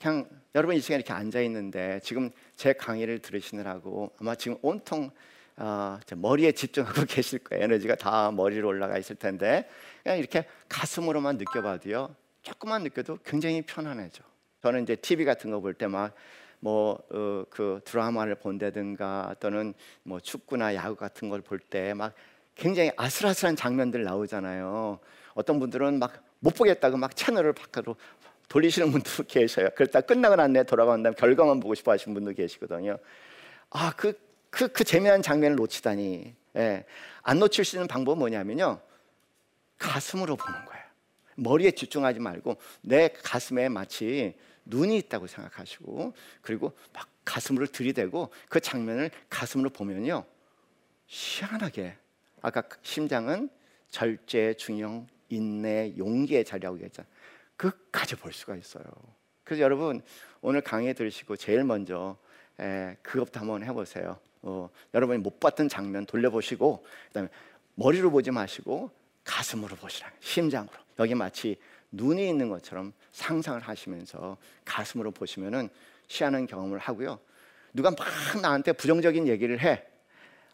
그냥 0.00 0.28
여러분 0.54 0.76
이 0.76 0.80
시간에 0.80 0.98
이렇게 1.00 1.12
앉아 1.12 1.40
있는데 1.42 2.00
지금 2.04 2.30
제 2.56 2.72
강의를 2.72 3.18
들으시느라고 3.18 4.12
아마 4.20 4.34
지금 4.34 4.56
온통 4.62 5.10
어, 5.56 5.98
머리에 6.14 6.52
집중하고 6.52 7.02
계실 7.10 7.40
거예요. 7.40 7.64
에너지가 7.64 7.96
다 7.96 8.30
머리로 8.30 8.68
올라가 8.68 8.96
있을 8.96 9.16
텐데 9.16 9.68
그냥 10.04 10.18
이렇게 10.18 10.46
가슴으로만 10.68 11.36
느껴봐도요. 11.38 12.14
조금만 12.42 12.84
느껴도 12.84 13.18
굉장히 13.24 13.62
편안해져. 13.62 14.22
저는 14.62 14.84
이제 14.84 14.94
TV 14.94 15.24
같은 15.24 15.50
거 15.50 15.60
볼 15.60 15.74
때 15.74 15.86
막 15.88 16.14
뭐그 16.60 17.76
어, 17.76 17.80
드라마를 17.84 18.36
본다든가 18.36 19.36
또는 19.40 19.74
뭐 20.04 20.20
축구나 20.20 20.74
야구 20.74 20.94
같은 20.96 21.28
걸 21.28 21.40
볼 21.42 21.58
때 21.58 21.92
막 21.94 22.14
굉장히 22.54 22.92
아슬아슬한 22.96 23.56
장면들 23.56 24.04
나오잖아요. 24.04 25.00
어떤 25.34 25.58
분들은 25.58 25.98
막 25.98 26.28
못 26.40 26.54
보겠다고 26.54 26.96
막 26.96 27.16
채널을 27.16 27.52
바꿔로 27.52 27.96
돌리시는 28.48 28.90
분도 28.90 29.10
계셔요. 29.28 29.68
그러다 29.76 30.00
끝나고 30.00 30.36
난 30.36 30.52
돌아간 30.66 31.02
다음 31.02 31.14
결과만 31.14 31.60
보고 31.60 31.74
싶어 31.74 31.92
하시는 31.92 32.14
분도 32.14 32.32
계시거든요. 32.32 32.98
아, 33.70 33.92
그, 33.96 34.18
그, 34.50 34.68
그 34.68 34.84
재미난 34.84 35.22
장면을 35.22 35.56
놓치다니. 35.56 36.34
예. 36.56 36.84
안 37.22 37.38
놓칠 37.38 37.64
수 37.64 37.76
있는 37.76 37.86
방법은 37.86 38.18
뭐냐면요. 38.18 38.80
가슴으로 39.78 40.36
보는 40.36 40.64
거예요. 40.64 40.84
머리에 41.36 41.70
집중하지 41.70 42.18
말고 42.18 42.56
내 42.80 43.08
가슴에 43.08 43.68
마치 43.68 44.34
눈이 44.64 44.96
있다고 44.98 45.26
생각하시고 45.26 46.14
그리고 46.42 46.72
막 46.92 47.08
가슴으로 47.24 47.66
들이대고 47.66 48.32
그 48.48 48.60
장면을 48.60 49.10
가슴으로 49.28 49.70
보면요. 49.70 50.24
희한하게 51.06 51.96
아까 52.42 52.62
심장은 52.82 53.50
절제, 53.90 54.54
중형, 54.54 55.06
인내, 55.28 55.94
용기의 55.96 56.44
자리라고 56.44 56.76
얘기했잖아요. 56.76 57.10
끝까지 57.58 58.16
볼 58.16 58.32
수가 58.32 58.56
있어요. 58.56 58.84
그래서 59.44 59.62
여러분 59.62 60.00
오늘 60.40 60.62
강의 60.62 60.94
들으시고 60.94 61.36
제일 61.36 61.64
먼저 61.64 62.16
에, 62.58 62.96
그것부터 63.02 63.40
한번 63.40 63.62
해보세요. 63.62 64.18
어, 64.40 64.70
여러분이 64.94 65.18
못 65.18 65.38
봤던 65.40 65.68
장면 65.68 66.06
돌려보시고 66.06 66.86
그다음에 67.08 67.28
머리로 67.74 68.10
보지 68.10 68.30
마시고 68.30 68.90
가슴으로 69.24 69.76
보시라. 69.76 70.10
심장으로. 70.20 70.72
여기 70.98 71.14
마치 71.14 71.58
눈이 71.92 72.28
있는 72.28 72.48
것처럼 72.48 72.92
상상을 73.12 73.60
하시면서 73.60 74.38
가슴으로 74.64 75.10
보시면은 75.10 75.68
시하는 76.06 76.46
경험을 76.46 76.78
하고요. 76.78 77.18
누가 77.72 77.90
막 77.90 77.98
나한테 78.40 78.72
부정적인 78.72 79.28
얘기를 79.28 79.60
해. 79.60 79.84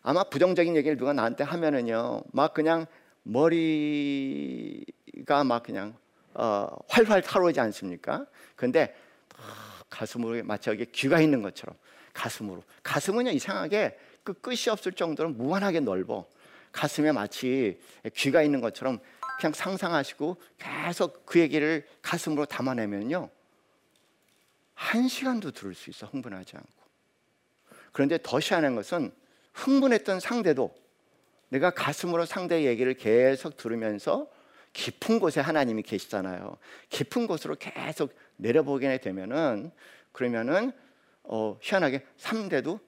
아마 0.03 0.25
부정적인 0.25 0.77
얘기를 0.77 0.97
누가 0.97 1.13
나한테 1.13 1.45
하면은요, 1.45 2.25
막 2.33 2.53
그냥 2.53 2.87
머리가 3.23 4.85
막 5.45 5.63
그냥 5.63 5.97
어, 6.35 6.69
활활 6.89 7.23
타오르지 7.23 7.61
않습니까? 7.61 8.27
근데 8.57 8.95
어, 9.37 9.43
가슴으로 9.89 10.45
마치 10.45 10.71
여기 10.71 10.85
귀가 10.87 11.21
있는 11.21 11.43
것처럼 11.43 11.77
가슴으로. 12.13 12.63
가슴은요 12.83 13.31
이상하게 13.31 13.99
그 14.23 14.33
끝이 14.35 14.69
없을 14.71 14.93
정도로 14.93 15.31
무한하게 15.31 15.81
넓어. 15.81 16.27
가슴에 16.73 17.13
마치 17.13 17.81
귀가 18.15 18.43
있는 18.43 18.61
것처럼 18.61 18.99
그냥 19.39 19.53
상상하시고 19.53 20.37
계속 20.59 21.25
그 21.25 21.39
얘기를 21.39 21.87
가슴으로 22.03 22.47
담아내면요 22.47 23.31
한 24.75 25.09
시간도 25.09 25.53
들을 25.53 25.75
수 25.75 25.91
있어 25.91 26.07
흥분하지 26.07 26.57
않고. 26.57 26.69
그런데 27.93 28.19
더 28.23 28.41
희한한 28.41 28.75
것은 28.75 29.13
흥분했던 29.53 30.19
상대도 30.19 30.75
내가 31.49 31.71
가슴으로 31.71 32.27
상대의 32.27 32.67
얘기를 32.67 32.95
계속 32.95 33.57
들으면서 33.57 34.29
깊은 34.75 35.21
곳에 35.21 35.41
하나님이 35.41 35.83
계시잖아요. 35.83 36.59
깊은 36.91 37.27
곳으로 37.27 37.57
계속 37.59 38.15
내려보게 38.37 38.99
되면은 38.99 39.71
그러면은 40.13 40.73
어, 41.23 41.57
희한하게 41.63 42.05
3대도 42.19 42.81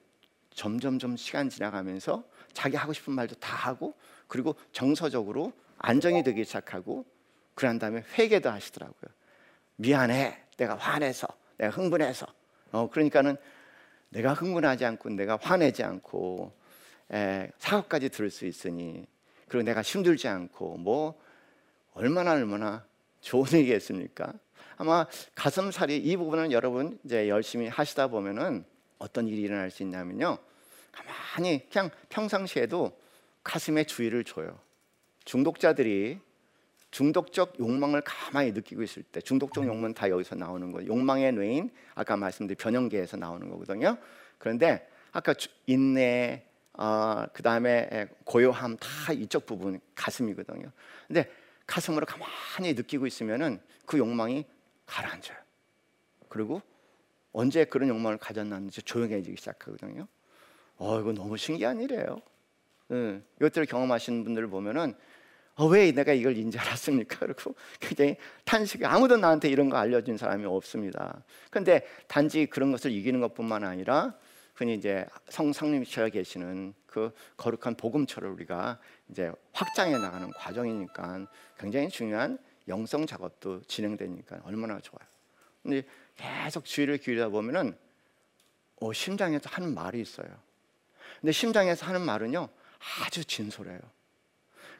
점점점 0.51 1.17
시간 1.17 1.49
지나가면서 1.49 2.23
자기 2.53 2.75
하고 2.75 2.93
싶은 2.93 3.13
말도 3.13 3.35
다 3.35 3.55
하고 3.55 3.95
그리고 4.27 4.55
정서적으로 4.71 5.53
안정이 5.79 6.23
되기 6.23 6.43
시작하고 6.43 7.05
그런 7.55 7.79
다음에 7.79 8.03
회개도 8.17 8.49
하시더라고요. 8.49 9.11
미안해, 9.77 10.43
내가 10.57 10.75
화내서, 10.75 11.27
내가 11.57 11.71
흥분해서. 11.71 12.27
어, 12.71 12.89
그러니까는 12.89 13.37
내가 14.09 14.33
흥분하지 14.33 14.85
않고 14.85 15.09
내가 15.11 15.37
화내지 15.41 15.83
않고 15.83 16.51
에, 17.13 17.49
사과까지 17.59 18.09
들을 18.09 18.29
수 18.29 18.45
있으니 18.45 19.05
그리고 19.47 19.63
내가 19.63 19.81
힘들지 19.81 20.27
않고 20.27 20.77
뭐 20.77 21.19
얼마나 21.97 22.33
얼마나 22.33 22.85
좋은 23.21 23.51
얘기겠습니까? 23.53 24.31
아마 24.77 25.07
가슴살이 25.33 25.97
이 25.97 26.15
부분은 26.15 26.51
여러분 26.51 26.99
이제 27.03 27.27
열심히 27.27 27.67
하시다 27.67 28.07
보면은 28.07 28.63
어떤 28.99 29.27
일이 29.27 29.41
일어날 29.41 29.71
수 29.71 29.81
있냐면요. 29.81 30.37
가만히 30.91 31.67
그냥 31.71 31.89
평상시에도 32.09 32.95
가슴에 33.43 33.83
주의를 33.83 34.23
줘요. 34.23 34.59
중독자들이 35.25 36.19
중독적 36.91 37.59
욕망을 37.59 38.01
가만히 38.01 38.51
느끼고 38.51 38.83
있을 38.83 39.01
때 39.01 39.19
중독적 39.19 39.65
욕망은 39.65 39.95
다 39.95 40.07
여기서 40.09 40.35
나오는 40.35 40.71
거예요. 40.71 40.89
욕망의 40.91 41.31
뇌인 41.31 41.71
아까 41.95 42.15
말씀드린 42.15 42.57
변형계에서 42.57 43.17
나오는 43.17 43.49
거거든요. 43.49 43.97
그런데 44.37 44.87
아까 45.11 45.33
인내, 45.65 46.45
어, 46.73 47.25
그 47.33 47.41
다음에 47.41 48.07
고요함 48.23 48.77
다 48.77 49.13
이쪽 49.13 49.47
부분 49.47 49.79
가슴이거든요. 49.95 50.71
근데 51.07 51.27
가슴으로 51.67 52.05
가만히 52.05 52.73
느끼고 52.73 53.05
있으면은 53.05 53.59
그 53.85 53.97
욕망이 53.97 54.45
가라앉아요. 54.85 55.37
그리고 56.29 56.61
언제 57.33 57.65
그런 57.65 57.89
욕망을 57.89 58.17
가졌는지 58.17 58.81
조용해지기 58.81 59.37
시작하거든요. 59.37 60.07
어, 60.77 60.99
이거 60.99 61.11
너무 61.11 61.37
신기한 61.37 61.81
일이에요. 61.81 62.21
네, 62.87 63.21
이것들을 63.37 63.67
경험하시는 63.67 64.23
분들을 64.23 64.47
보면은 64.47 64.95
어, 65.55 65.65
왜 65.65 65.91
내가 65.91 66.13
이걸 66.13 66.37
인지 66.37 66.57
알았습니까? 66.57 67.17
그리고 67.25 67.55
굉장히 67.79 68.15
탄식 68.45 68.85
아무도 68.85 69.17
나한테 69.17 69.49
이런 69.49 69.69
거 69.69 69.77
알려준 69.77 70.17
사람이 70.17 70.45
없습니다. 70.45 71.23
근데 71.49 71.85
단지 72.07 72.45
그런 72.45 72.71
것을 72.71 72.91
이기는 72.91 73.19
것뿐만 73.19 73.63
아니라 73.63 74.15
흔히 74.53 74.75
이제 74.75 75.05
성상님처럼 75.29 76.11
계시는 76.11 76.73
그 76.97 77.13
거룩한 77.37 77.75
복음처를 77.75 78.27
우리가 78.29 78.79
이제 79.09 79.31
확장해 79.53 79.99
나가는 79.99 80.31
과정이니까 80.31 81.27
굉장히 81.59 81.89
중요한 81.89 82.39
영성 82.67 83.05
작업도 83.05 83.61
진행되니까 83.67 84.39
얼마나 84.43 84.79
좋아요. 84.79 85.07
근데 85.61 85.83
계속 86.15 86.65
주의를 86.65 86.97
기울이다 86.97 87.29
보면은 87.29 87.77
어, 88.81 88.93
심장에서 88.93 89.47
하는 89.51 89.75
말이 89.75 90.01
있어요. 90.01 90.27
근데 91.21 91.31
심장에서 91.31 91.85
하는 91.85 92.01
말은요 92.01 92.49
아주 93.05 93.23
진솔해요. 93.23 93.79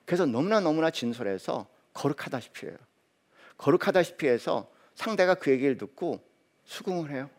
그래서 0.06 0.25
너무나 0.25 0.60
너무나 0.60 0.89
진솔해서 0.89 1.67
거룩하다시피 1.93 2.65
해요. 2.65 2.77
거룩하다시피 3.60 4.27
해서 4.27 4.71
상대가 4.95 5.36
그 5.36 5.51
얘기를 5.51 5.77
듣고 5.77 6.27
수긍을 6.65 7.12
해요. 7.12 7.30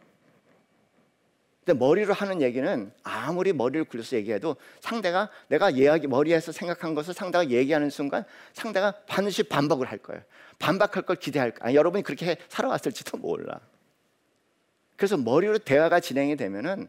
근데 1.69 1.81
머리로 1.81 2.15
하는 2.15 2.41
얘기는 2.41 2.91
아무리 3.03 3.53
머리를 3.53 3.85
굴려서 3.85 4.17
얘기해도 4.17 4.57
상대가 4.81 5.29
내가 5.49 5.69
이야기 5.69 6.07
머리에서 6.07 6.51
생각한 6.51 6.95
것을 6.95 7.13
상대가 7.13 7.51
얘기하는 7.51 7.91
순간 7.91 8.25
상대가 8.55 8.95
반드시 9.07 9.43
반박을 9.43 9.87
할 9.91 9.99
거예요. 9.99 10.23
반박할 10.59 11.03
걸 11.03 11.17
기대할 11.17 11.51
거야. 11.51 11.75
여러분이 11.75 12.05
그렇게 12.05 12.39
살아왔을지도 12.49 13.19
몰라. 13.19 13.61
그래서 14.97 15.19
머리로 15.19 15.59
대화가 15.59 16.01
진행이 16.01 16.37
되면은 16.37 16.89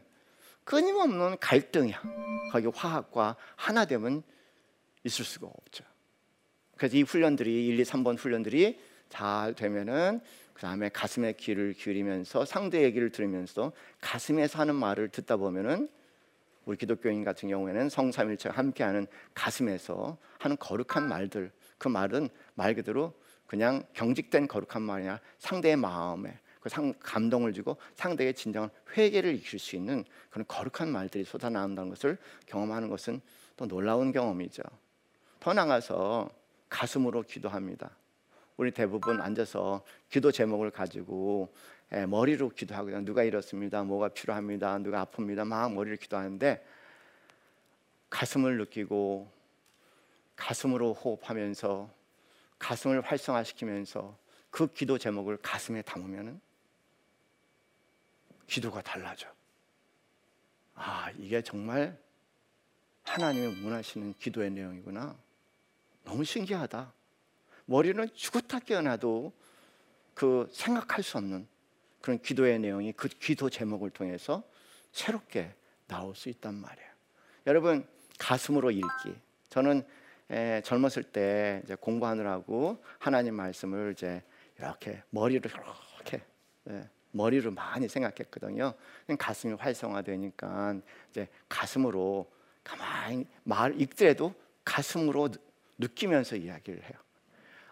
끊임없는 0.64 1.36
갈등이야. 1.40 2.00
거기 2.50 2.68
화학과 2.74 3.36
하나 3.56 3.84
되면 3.84 4.22
있을 5.04 5.26
수가 5.26 5.46
없죠. 5.46 5.84
그래서 6.78 6.96
이 6.96 7.02
훈련들이 7.02 7.66
1, 7.66 7.80
2, 7.80 7.82
3번 7.82 8.18
훈련들이 8.18 8.80
잘 9.10 9.52
되면은 9.52 10.22
그 10.60 10.66
다음에 10.66 10.90
가슴에 10.90 11.32
귀를 11.32 11.72
기울이면서 11.72 12.44
상대 12.44 12.82
얘기를 12.82 13.08
들으면서 13.10 13.72
가슴에서 14.02 14.58
하는 14.58 14.74
말을 14.74 15.08
듣다 15.08 15.38
보면은 15.38 15.88
우리 16.66 16.76
기독교인 16.76 17.24
같은 17.24 17.48
경우에는 17.48 17.88
성삼일체가 17.88 18.58
함께하는 18.58 19.06
가슴에서 19.32 20.18
하는 20.38 20.58
거룩한 20.58 21.08
말들 21.08 21.50
그 21.78 21.88
말은 21.88 22.28
말 22.52 22.74
그대로 22.74 23.14
그냥 23.46 23.84
경직된 23.94 24.48
거룩한 24.48 24.82
말이 24.82 25.08
아 25.08 25.18
상대의 25.38 25.76
마음에 25.76 26.38
그 26.60 26.68
상, 26.68 26.92
감동을 27.00 27.54
주고 27.54 27.78
상대의 27.94 28.34
진정한 28.34 28.68
회개를 28.94 29.36
익힐 29.36 29.58
수 29.58 29.76
있는 29.76 30.04
그런 30.28 30.44
거룩한 30.46 30.92
말들이 30.92 31.24
쏟아나온다는 31.24 31.88
것을 31.88 32.18
경험하는 32.44 32.90
것은 32.90 33.22
또 33.56 33.66
놀라운 33.66 34.12
경험이죠. 34.12 34.62
더 35.40 35.54
나가서 35.54 36.28
가슴으로 36.68 37.22
기도합니다. 37.22 37.96
우리 38.60 38.72
대부분 38.72 39.22
앉아서 39.22 39.82
기도 40.10 40.30
제목을 40.30 40.70
가지고 40.70 41.50
예, 41.94 42.04
머리로 42.04 42.50
기도하고 42.50 42.90
누가 43.00 43.22
이렇습니다. 43.22 43.82
뭐가 43.82 44.08
필요합니다. 44.08 44.76
누가 44.80 45.06
아픕니다. 45.06 45.46
막 45.46 45.72
머리를 45.72 45.96
기도하는데 45.96 46.62
가슴을 48.10 48.58
느끼고 48.58 49.32
가슴으로 50.36 50.92
호흡하면서 50.92 51.90
가슴을 52.58 53.00
활성화시키면서 53.00 54.18
그 54.50 54.66
기도 54.66 54.98
제목을 54.98 55.38
가슴에 55.38 55.80
담으면은 55.80 56.38
기도가 58.46 58.82
달라져. 58.82 59.26
아, 60.74 61.10
이게 61.16 61.40
정말 61.40 61.98
하나님의 63.04 63.64
원하시는 63.64 64.12
기도의 64.18 64.50
내용이구나. 64.50 65.16
너무 66.04 66.24
신기하다. 66.24 66.99
머리는 67.70 68.08
죽었다 68.14 68.58
깨어나도 68.58 69.32
그 70.12 70.48
생각할 70.50 71.04
수 71.04 71.18
없는 71.18 71.46
그런 72.00 72.20
기도의 72.20 72.58
내용이 72.58 72.92
그 72.92 73.06
기도 73.06 73.48
제목을 73.48 73.90
통해서 73.90 74.42
새롭게 74.90 75.54
나올 75.86 76.16
수 76.16 76.28
있단 76.30 76.52
말이에요. 76.52 76.90
여러분 77.46 77.86
가슴으로 78.18 78.72
읽기. 78.72 79.14
저는 79.50 79.86
에, 80.30 80.60
젊었을 80.64 81.04
때 81.04 81.62
이제 81.64 81.76
공부하느라고 81.76 82.82
하나님 82.98 83.36
말씀을 83.36 83.92
이제 83.92 84.20
이렇게 84.58 85.04
머리를 85.10 85.48
이렇게 85.48 86.24
예, 86.70 86.88
머리로 87.12 87.52
많이 87.52 87.88
생각했거든요. 87.88 88.74
가슴이 89.16 89.54
활성화되니까 89.54 90.74
이제 91.10 91.28
가슴으로 91.48 92.28
가만히 92.64 93.28
말 93.44 93.80
읽더라도 93.80 94.34
가슴으로 94.64 95.28
느끼면서 95.78 96.34
이야기를 96.34 96.82
해요. 96.82 96.98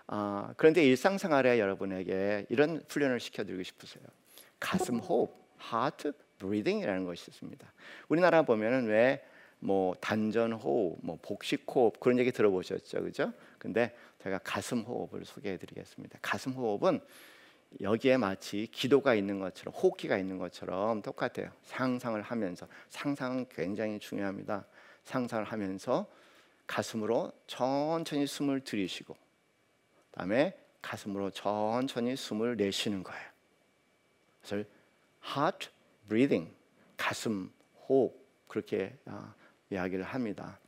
아, 0.09 0.53
그런데 0.57 0.85
일상생활에 0.85 1.59
여러분에게 1.59 2.47
이런 2.49 2.83
훈련을 2.88 3.21
시켜드리고 3.21 3.62
싶으세요. 3.62 4.05
가슴 4.59 4.99
호흡, 4.99 5.33
heart 5.73 6.12
breathing이라는 6.38 7.05
것이 7.05 7.31
있습니다. 7.31 7.73
우리나라 8.09 8.42
보면은 8.42 8.87
왜 8.87 9.23
뭐 9.61 9.94
단전 10.01 10.53
호흡, 10.53 10.99
뭐 11.03 11.18
복식 11.21 11.64
호흡 11.68 11.99
그런 12.01 12.18
얘기 12.18 12.31
들어보셨죠, 12.31 13.03
그죠? 13.03 13.33
근데 13.59 13.94
제가 14.23 14.38
가슴 14.38 14.81
호흡을 14.81 15.25
소개해드리겠습니다. 15.25 16.18
가슴 16.23 16.53
호흡은 16.53 17.01
여기에 17.81 18.16
마치 18.16 18.68
기도가 18.71 19.14
있는 19.14 19.40
것처럼 19.40 19.75
호흡기가 19.75 20.16
있는 20.16 20.38
것처럼 20.38 21.03
똑같아요. 21.03 21.51
상상을 21.64 22.21
하면서 22.23 22.66
상상은 22.88 23.47
굉장히 23.51 23.99
중요합니다. 23.99 24.64
상상을 25.05 25.44
하면서 25.44 26.07
가슴으로 26.66 27.33
천천히 27.47 28.27
숨을 28.27 28.61
들이쉬고 28.61 29.14
그 29.14 29.27
다음에 30.18 30.52
가슴으로 30.83 31.31
천천히 31.31 32.16
숨을 32.16 32.57
내쉬는 32.57 33.04
거예요. 33.04 33.22
그래서 34.42 34.68
heart 35.24 35.68
breathing 36.09 36.52
가슴 36.96 37.52
호흡 37.88 38.18
그렇게 38.48 38.96
어, 39.07 39.33
이야기를 39.70 40.04
합니다. 40.04 40.59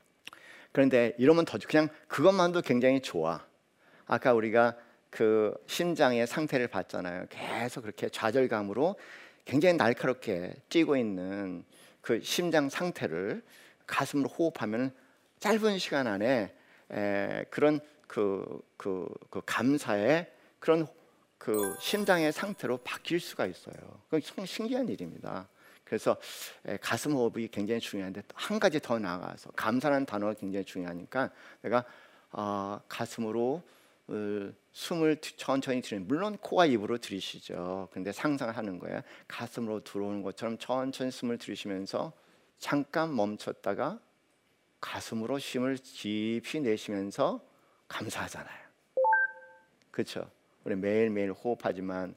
그런데 0.70 1.14
이러면 1.18 1.44
더 1.46 1.58
그냥 1.66 1.88
그것만도 2.06 2.62
굉장히 2.62 3.00
좋아. 3.00 3.44
아까 4.06 4.34
우리가 4.34 4.76
그 5.10 5.52
심장의 5.66 6.28
상태를 6.28 6.68
봤잖아요. 6.68 7.26
계속 7.28 7.80
그렇게 7.80 8.08
좌절감으로 8.08 8.94
굉장히 9.44 9.76
날카롭게 9.76 10.54
뛰고 10.68 10.96
있는 10.96 11.64
그 12.00 12.20
심장 12.22 12.68
상태를 12.68 13.42
가슴으로 13.88 14.28
호흡하면 14.28 14.94
짧은 15.40 15.78
시간 15.78 16.06
안에 16.06 16.54
에, 16.92 17.44
그런 17.50 17.80
그, 18.10 18.60
그, 18.76 19.08
그 19.30 19.40
감사의 19.46 20.28
그런 20.58 20.84
그 21.38 21.76
심장의 21.78 22.32
상태로 22.32 22.78
바뀔 22.78 23.20
수가 23.20 23.46
있어요. 23.46 23.76
그건 24.08 24.46
신기한 24.46 24.88
일입니다. 24.88 25.48
그래서 25.84 26.16
가슴 26.80 27.12
호흡이 27.12 27.46
굉장히 27.46 27.80
중요한데 27.80 28.22
한 28.34 28.58
가지 28.58 28.80
더 28.80 28.98
나아가서 28.98 29.52
감사라는 29.52 30.06
단어가 30.06 30.34
굉장히 30.34 30.64
중요하니까 30.64 31.30
내가 31.62 31.84
어, 32.32 32.80
가슴으로 32.88 33.62
어, 34.08 34.52
숨을 34.72 35.18
천천히 35.36 35.80
들이는 35.80 36.08
물론 36.08 36.36
코와 36.38 36.66
입으로 36.66 36.98
들이시죠. 36.98 37.90
근데 37.92 38.10
상상을 38.10 38.56
하는 38.56 38.80
거예요. 38.80 39.02
가슴으로 39.28 39.84
들어오는 39.84 40.22
것처럼 40.22 40.58
천천히 40.58 41.12
숨을 41.12 41.38
들이시면서 41.38 42.12
잠깐 42.58 43.14
멈췄다가 43.14 44.00
가슴으로 44.80 45.38
힘을 45.38 45.76
깊이 45.76 46.58
내쉬면서 46.58 47.48
감사하잖아요. 47.90 48.70
그렇죠? 49.90 50.30
우리 50.64 50.76
매일매일 50.76 51.32
호흡하지만 51.32 52.14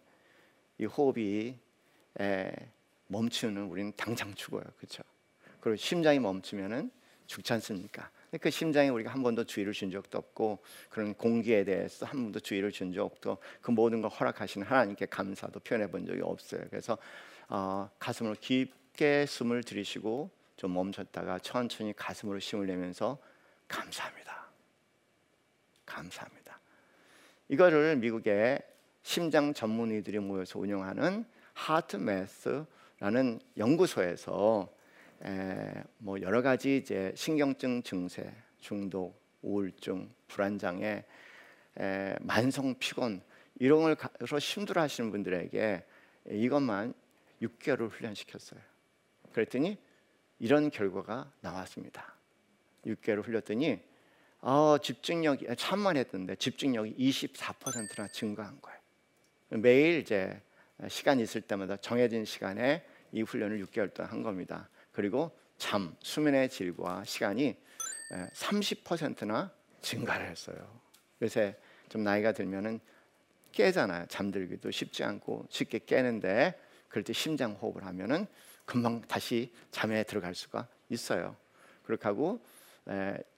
이 0.78 0.86
호흡이 0.86 1.58
에, 2.22 2.52
멈추는 3.08 3.64
우리는 3.64 3.92
당장 3.98 4.34
죽어요. 4.34 4.64
그렇죠? 4.78 5.04
그리고 5.60 5.76
심장이 5.76 6.20
멈추면은 6.20 6.92
죽지 7.26 7.54
않습니까? 7.54 8.10
그 8.42 8.50
심장에 8.50 8.90
우리가 8.90 9.12
한 9.12 9.22
번도 9.24 9.44
주의를 9.46 9.74
준 9.74 9.92
적도 9.92 10.18
없고 10.18 10.60
그런 10.90 11.14
공기에 11.14 11.64
대해서 11.64 12.06
한 12.06 12.24
번도 12.24 12.40
주의를 12.40 12.72
준 12.72 12.94
적도 12.94 13.38
그 13.62 13.72
모든 13.72 14.02
걸 14.02 14.10
허락하시는 14.10 14.66
하나님께 14.66 15.06
감사도 15.08 15.60
표현해 15.60 15.90
본 15.90 16.06
적이 16.06 16.22
없어요. 16.22 16.64
그래서 16.70 16.98
어, 17.50 17.90
가슴으로 18.00 18.36
깊게 18.40 19.26
숨을 19.26 19.64
들이쉬고 19.64 20.30
좀 20.58 20.74
멈췄다가 20.74 21.40
천천히 21.40 21.94
가슴으로 21.94 22.40
힘을 22.40 22.68
내면서 22.68 23.18
감사합니다. 23.68 24.33
감사합니다. 25.86 26.60
이거를 27.50 27.98
미국의 27.98 28.60
심장 29.04 29.54
전문의들이 29.54 30.20
모여서 30.20 30.60
운영하는 30.60 31.26
하트매스라는 31.54 33.40
연구소에서 33.58 34.70
에, 35.26 35.84
뭐 35.98 36.20
여러 36.22 36.42
가지 36.42 36.78
이제 36.78 37.14
신경증 37.16 37.84
증세, 37.84 38.34
중독, 38.60 39.22
우울증, 39.42 40.10
불안장애, 40.28 41.06
에, 41.80 42.16
만성 42.22 42.76
피곤 42.80 43.22
이런 43.60 43.82
걸로 43.82 44.40
힘들어하시는 44.40 45.12
분들에게 45.12 45.86
이것만 46.30 46.94
6개월을 47.42 47.90
훈련시켰어요. 47.90 48.60
그랬더니 49.32 49.78
이런 50.40 50.70
결과가 50.70 51.32
나왔습니다. 51.42 52.16
6개월을 52.86 53.28
흘렸더니 53.28 53.82
어, 54.46 54.78
집중력이 54.78 55.48
참만 55.58 55.96
했던데 55.96 56.36
집중력이 56.36 56.96
24%나 56.98 58.10
증가한 58.10 58.60
거예요. 58.62 58.80
매일 59.62 60.00
이제 60.00 60.42
시간 60.90 61.22
있을 61.22 61.40
때마다 61.40 61.78
정해진 61.78 62.26
시간에 62.26 62.86
이 63.14 63.22
훈련을 63.22 63.66
6개월 63.66 63.94
동안 63.94 64.12
한 64.12 64.22
겁니다. 64.22 64.70
그리고 64.92 65.32
잠, 65.58 65.96
수면의 66.04 66.50
질과 66.50 67.06
시간이 67.06 67.56
30%나 68.34 69.50
증가를 69.82 70.28
했어요. 70.28 70.58
요새 71.22 71.56
좀 71.88 72.04
나이가 72.04 72.34
들면은 72.34 72.82
깨잖아요. 73.54 74.08
잠들기도 74.10 74.72
쉽지 74.72 75.06
않고 75.06 75.48
쉽게 75.50 75.80
깨는데 75.86 76.60
그럴 76.90 77.06
때 77.06 77.14
심장 77.14 77.54
호흡을 77.54 77.86
하면은 77.86 78.28
금방 78.66 79.02
다시 79.04 79.54
잠에 79.72 80.04
들어갈 80.04 80.36
수가 80.36 80.68
있어요. 80.90 81.38
그렇게 81.84 82.04
하고 82.04 82.46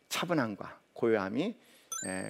차분함과 0.09 0.84
고요함이 0.95 1.55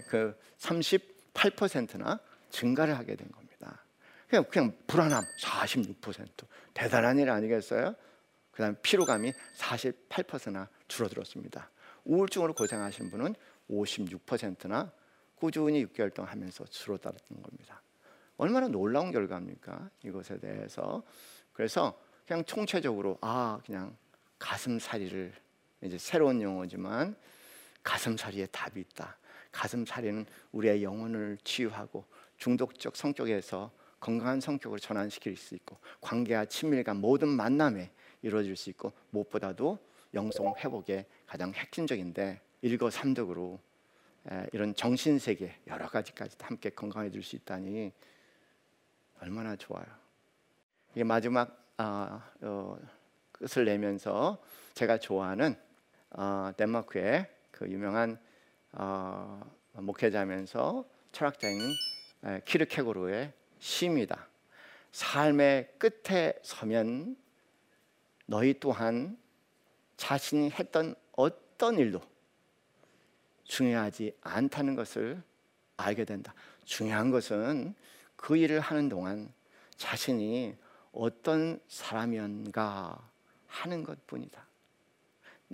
그 0.09 0.37
38%나 0.57 2.19
증가를 2.49 2.97
하게 2.97 3.15
된 3.15 3.31
겁니다. 3.31 3.83
그냥 4.27 4.43
그냥 4.49 4.73
불안함 4.87 5.23
46% 5.41 6.27
대단한 6.73 7.17
일 7.19 7.29
아니겠어요? 7.29 7.95
그 8.51 8.61
다음 8.61 8.75
피로감이 8.81 9.31
48%나 9.57 10.67
줄어들었습니다. 10.87 11.69
우울증으로 12.05 12.53
고생하신 12.53 13.11
분은 13.11 13.35
56%나 13.69 14.91
꾸준히 15.35 15.85
6개월 15.85 16.13
동안 16.13 16.31
하면서 16.31 16.63
줄어들었던 16.65 17.41
겁니다. 17.41 17.81
얼마나 18.37 18.67
놀라운 18.67 19.11
결과입니까? 19.11 19.89
이것에 20.03 20.39
대해서 20.39 21.03
그래서 21.53 21.99
그냥 22.25 22.43
총체적으로 22.45 23.17
아 23.21 23.59
그냥 23.65 23.95
가슴살이를 24.39 25.33
이제 25.83 25.97
새로운 25.97 26.41
용어지만 26.41 27.15
가슴살이에 27.85 28.47
답이 28.47 28.81
있다. 28.81 29.15
가슴살이는 29.51 30.25
우리의 30.51 30.83
영혼을 30.83 31.37
치유하고 31.45 32.03
중독적 32.37 32.97
성격에서 32.97 33.71
건강한 34.01 34.41
성격으로 34.41 34.77
전환시킬 34.79 35.37
수 35.37 35.55
있고 35.55 35.77
관계와 36.01 36.45
친밀감 36.45 36.97
모든 36.97 37.29
만남에 37.29 37.91
이루어질 38.21 38.57
수 38.57 38.69
있고 38.71 38.91
무엇보다도 39.11 39.79
영성 40.13 40.53
회복의 40.57 41.05
가장 41.25 41.53
핵심적인데 41.53 42.41
일거삼득으로 42.61 43.59
이런 44.51 44.75
정신 44.75 45.19
세계 45.19 45.55
여러 45.67 45.87
가지까지 45.87 46.35
함께 46.41 46.71
건강해질 46.71 47.23
수 47.23 47.35
있다니 47.35 47.93
얼마나 49.21 49.55
좋아요. 49.55 49.85
이게 50.93 51.03
마지막 51.03 51.63
아, 51.77 52.31
어, 52.41 52.77
끝을 53.31 53.65
내면서 53.65 54.41
제가 54.73 54.97
좋아하는 54.97 55.55
어, 56.11 56.51
덴마크의 56.55 57.34
그 57.55 57.69
유명한 57.69 58.19
어, 58.73 59.41
목회자면서 59.75 60.83
철학자인 61.13 61.57
키르케고르의 62.43 63.31
시입니다. 63.59 64.27
삶의 64.91 65.75
끝에 65.77 66.33
서면 66.43 67.15
너희 68.25 68.59
또한 68.59 69.17
자신이 69.95 70.49
했던 70.49 70.95
어떤 71.13 71.79
일도 71.79 72.01
중요하지 73.45 74.17
않다는 74.19 74.75
것을 74.75 75.23
알게 75.77 76.03
된다. 76.03 76.33
중요한 76.65 77.09
것은 77.09 77.73
그 78.17 78.35
일을 78.35 78.59
하는 78.59 78.89
동안 78.89 79.31
자신이 79.77 80.57
어떤 80.91 81.61
사람이었는가 81.69 83.09
하는 83.47 83.83
것뿐이다. 83.83 84.45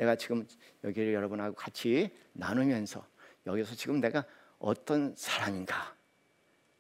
내가 0.02 0.16
지금 0.16 0.48
여기를 0.84 1.14
여러분하고 1.14 1.54
같이 1.56 2.10
나누면서 2.34 3.06
여기서 3.46 3.76
지금 3.76 4.02
내가 4.02 4.26
어떤 4.58 5.14
사람인가 5.16 5.96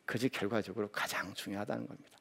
그것이 0.05 0.27
결과적으로 0.27 0.89
가장 0.89 1.31
중요하다는 1.35 1.85
겁니다. 1.85 2.17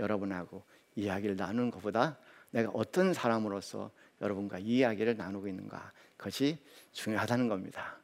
여러분하고 0.00 0.64
이야기를 0.96 1.36
나누는 1.36 1.70
것보다 1.70 2.18
내가 2.50 2.68
어떤 2.74 3.14
사람으로서 3.14 3.92
여러분과 4.20 4.58
이야기를 4.58 5.16
나누고 5.16 5.46
있는가 5.46 5.92
그것이 6.16 6.58
중요하다는 6.92 7.48
겁니다. 7.48 7.98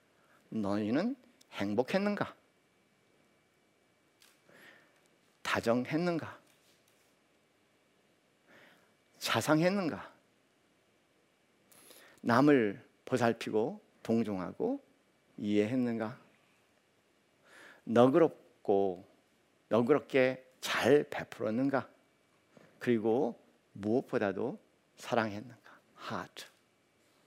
너희는 0.50 1.16
행복했는가? 1.50 2.32
다정했는가? 5.42 6.38
자상했는가? 9.18 10.15
남을 12.26 12.84
보살피고 13.04 13.80
동정하고 14.02 14.82
이해했는가? 15.38 16.18
너그럽고 17.84 19.06
너그럽게 19.68 20.44
잘 20.60 21.04
베풀었는가? 21.08 21.88
그리고 22.80 23.40
무엇보다도 23.74 24.58
사랑했는가? 24.96 25.70
하트. 25.94 26.46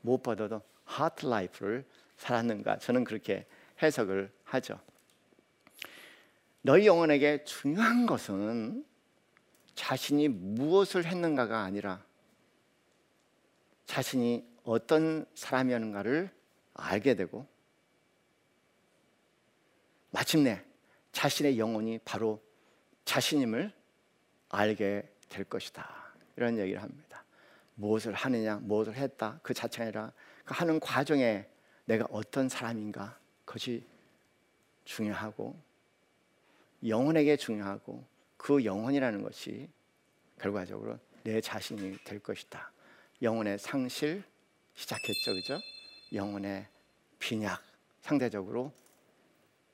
무엇보다도 0.02 0.62
heart 0.84 1.28
life를 1.28 1.86
살았는가? 2.18 2.80
저는 2.80 3.06
그렇게 3.06 3.48
해석을 3.82 4.30
하죠. 4.44 4.82
너희 6.62 6.86
영혼에게 6.86 7.46
중요한 7.46 8.06
것은 8.06 8.84
자신이 9.76 10.28
무엇을 10.28 11.06
했는가가 11.06 11.62
아니라 11.62 12.04
자신이 13.86 14.49
어떤 14.70 15.26
사람이었는가를 15.34 16.30
알게 16.76 17.16
되고 17.16 17.48
마침내 20.12 20.64
자신의 21.12 21.58
영혼이 21.58 21.98
바로 22.06 22.40
자신임을 23.04 23.74
알게 24.50 25.10
될 25.28 25.44
것이다. 25.46 26.14
이런 26.36 26.60
얘기를 26.60 26.84
합니다. 26.84 27.26
무엇을 27.74 28.14
하느냐, 28.14 28.58
무엇을 28.58 28.94
했다 28.94 29.40
그 29.42 29.56
자체가 29.56 29.86
아니라 29.86 30.12
그 30.46 30.54
하는 30.54 30.80
과정에 30.80 31.48
내가 31.86 32.06
어떤 32.12 32.48
사람인가 32.48 33.18
그것이 33.46 33.84
중요하고 34.86 35.60
영혼에게 36.86 37.38
중요하고 37.38 38.06
그 38.38 38.64
영혼이라는 38.64 39.24
것이 39.24 39.68
결과적으로 40.40 41.00
내 41.24 41.42
자신이 41.42 41.98
될 42.04 42.20
것이다. 42.20 42.72
영혼의 43.24 43.58
상실 43.58 44.29
시작했죠, 44.80 45.34
그죠? 45.34 45.60
영혼의 46.13 46.65
빈약 47.20 47.62
상대적으로 48.02 48.74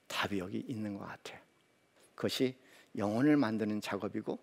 답이 0.07 0.39
여기 0.39 0.59
있는 0.67 0.97
것 0.97 1.05
같아요. 1.05 1.39
그것이 2.15 2.57
영혼을 2.97 3.37
만드는 3.37 3.81
작업이고 3.81 4.39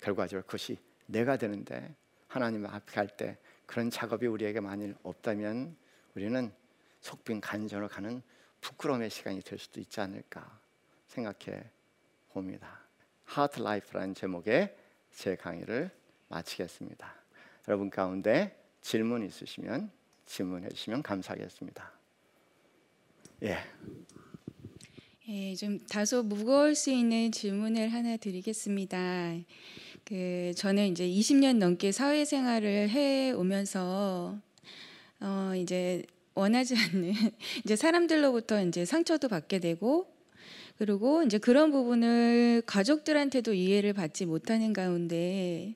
결과적으로 0.00 0.44
그것이 0.46 0.78
내가 1.06 1.36
되는데 1.36 1.94
하나님 2.28 2.64
앞에 2.66 2.92
갈 2.92 3.08
때 3.08 3.36
그런 3.66 3.90
작업이 3.90 4.26
우리에게 4.26 4.60
만일 4.60 4.94
없다면 5.02 5.76
우리는 6.14 6.52
속빈 7.00 7.40
간절로 7.40 7.88
가는 7.88 8.22
부끄러움의 8.60 9.10
시간이 9.10 9.42
될 9.42 9.58
수도 9.58 9.80
있지 9.80 10.00
않을까 10.00 10.60
생각해 11.08 11.64
봅니다. 12.32 12.80
heart 13.24 13.60
life라는 13.60 14.14
제목의 14.14 14.76
제 15.12 15.34
강의를 15.34 15.90
마치겠습니다. 16.28 17.14
여러분 17.68 17.90
가운데 17.90 18.62
질문 18.80 19.24
있으시면 19.24 19.90
질문해 20.26 20.68
주시면 20.70 21.02
감사하겠습니다. 21.02 21.92
예. 23.44 23.58
예, 25.28 25.54
좀 25.54 25.78
다소 25.86 26.22
무거울 26.22 26.74
수 26.74 26.90
있는 26.90 27.32
질문을 27.32 27.88
하나 27.92 28.16
드리겠습니다. 28.16 29.36
그 30.04 30.52
저는 30.56 30.88
이제 30.88 31.06
20년 31.08 31.56
넘게 31.56 31.92
사회생활을 31.92 32.90
해 32.90 33.32
오면서 33.32 34.38
어 35.20 35.52
이제 35.56 36.02
원하지 36.34 36.76
않는 36.76 37.12
이제 37.64 37.76
사람들로부터 37.76 38.62
이제 38.66 38.84
상처도 38.84 39.28
받게 39.28 39.60
되고 39.60 40.12
그리고 40.76 41.22
이제 41.22 41.38
그런 41.38 41.70
부분을 41.70 42.62
가족들한테도 42.66 43.54
이해를 43.54 43.92
받지 43.92 44.26
못하는 44.26 44.72
가운데 44.72 45.74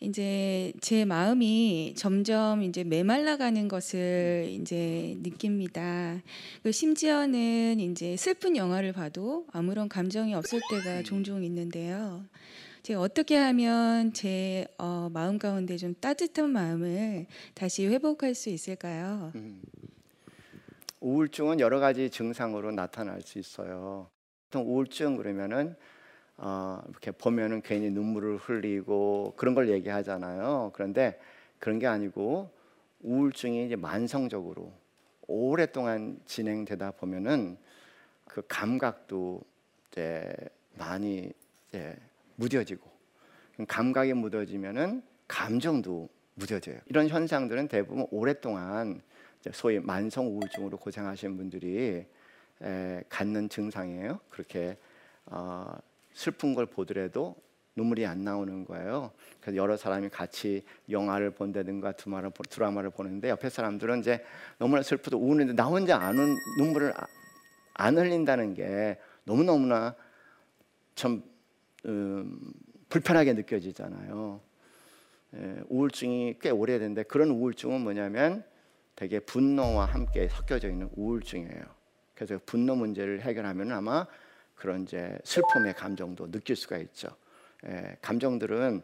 이제 0.00 0.72
제 0.80 1.04
마음이 1.04 1.94
점점 1.96 2.62
이제 2.62 2.84
메말라가는 2.84 3.68
것을 3.68 4.48
이제 4.50 5.16
느낍니다. 5.22 6.20
그 6.62 6.70
심지어는 6.70 7.80
이제 7.80 8.16
슬픈 8.16 8.56
영화를 8.56 8.92
봐도 8.92 9.46
아무런 9.52 9.88
감정이 9.88 10.34
없을 10.34 10.60
때가 10.70 11.02
종종 11.02 11.42
있는데요. 11.44 12.24
제가 12.82 13.00
어떻게 13.00 13.36
하면 13.36 14.12
제 14.12 14.66
어, 14.78 15.08
마음 15.12 15.38
가운데 15.38 15.76
좀 15.76 15.94
따뜻한 15.98 16.50
마음을 16.50 17.26
다시 17.54 17.86
회복할 17.86 18.34
수 18.34 18.50
있을까요? 18.50 19.32
음. 19.34 19.60
우울증은 21.00 21.60
여러 21.60 21.80
가지 21.80 22.10
증상으로 22.10 22.70
나타날 22.72 23.22
수 23.22 23.38
있어요. 23.38 24.08
보통 24.44 24.66
우울증 24.66 25.16
그러면은 25.16 25.74
어, 26.38 26.82
이렇게 26.88 27.10
보면은 27.12 27.62
괜히 27.62 27.90
눈물을 27.90 28.36
흘리고 28.36 29.34
그런 29.36 29.54
걸 29.54 29.70
얘기하잖아요. 29.70 30.72
그런데 30.74 31.18
그런 31.58 31.78
게 31.78 31.86
아니고 31.86 32.50
우울증이 33.00 33.66
이제 33.66 33.76
만성적으로 33.76 34.72
오랫동안 35.26 36.20
진행되다 36.26 36.92
보면은 36.92 37.56
그 38.26 38.42
감각도 38.48 39.40
이제 39.90 40.30
많이 40.74 41.32
이제 41.68 41.96
무뎌지고 42.36 42.88
감각이 43.66 44.12
묻어지면은 44.12 45.02
감정도 45.26 46.08
무뎌져요. 46.34 46.78
이런 46.86 47.08
현상들은 47.08 47.68
대부분 47.68 48.06
오랫동안 48.10 49.00
소위 49.52 49.78
만성 49.78 50.26
우울증으로 50.26 50.76
고생하시는 50.76 51.36
분들이 51.36 52.04
에, 52.62 53.02
갖는 53.08 53.48
증상이에요. 53.48 54.20
그렇게 54.28 54.76
어, 55.26 55.74
슬픈 56.16 56.54
걸 56.54 56.64
보더라도 56.64 57.36
눈물이 57.76 58.06
안 58.06 58.24
나오는 58.24 58.64
거예요. 58.64 59.12
그래서 59.38 59.56
여러 59.56 59.76
사람이 59.76 60.08
같이 60.08 60.64
영화를 60.90 61.32
본다든가 61.32 61.92
드라마를, 61.92 62.32
드라마를 62.48 62.88
보는데 62.88 63.28
옆에 63.28 63.50
사람들은 63.50 64.00
이제 64.00 64.24
너무나 64.58 64.82
슬프도 64.82 65.18
우는데 65.18 65.52
나 65.52 65.66
혼자 65.66 65.98
안 65.98 66.16
운, 66.16 66.34
눈물을 66.58 66.94
아, 66.98 67.06
안 67.74 67.98
흘린다는 67.98 68.54
게 68.54 68.98
너무 69.24 69.44
너무나 69.44 69.94
참 70.94 71.22
음, 71.84 72.40
불편하게 72.88 73.34
느껴지잖아요. 73.34 74.40
예, 75.34 75.56
우울증이 75.68 76.38
꽤 76.40 76.48
오래된데 76.48 77.02
그런 77.02 77.28
우울증은 77.28 77.82
뭐냐면 77.82 78.42
되게 78.94 79.20
분노와 79.20 79.84
함께 79.84 80.28
섞여져 80.28 80.70
있는 80.70 80.88
우울증이에요. 80.96 81.62
그래서 82.14 82.40
분노 82.46 82.74
문제를 82.74 83.20
해결하면 83.20 83.72
아마 83.72 84.06
그런 84.56 84.82
이제 84.82 85.16
슬픔의 85.22 85.74
감정도 85.74 86.30
느낄 86.30 86.56
수가 86.56 86.78
있죠. 86.78 87.08
예, 87.66 87.96
감정들은 88.02 88.82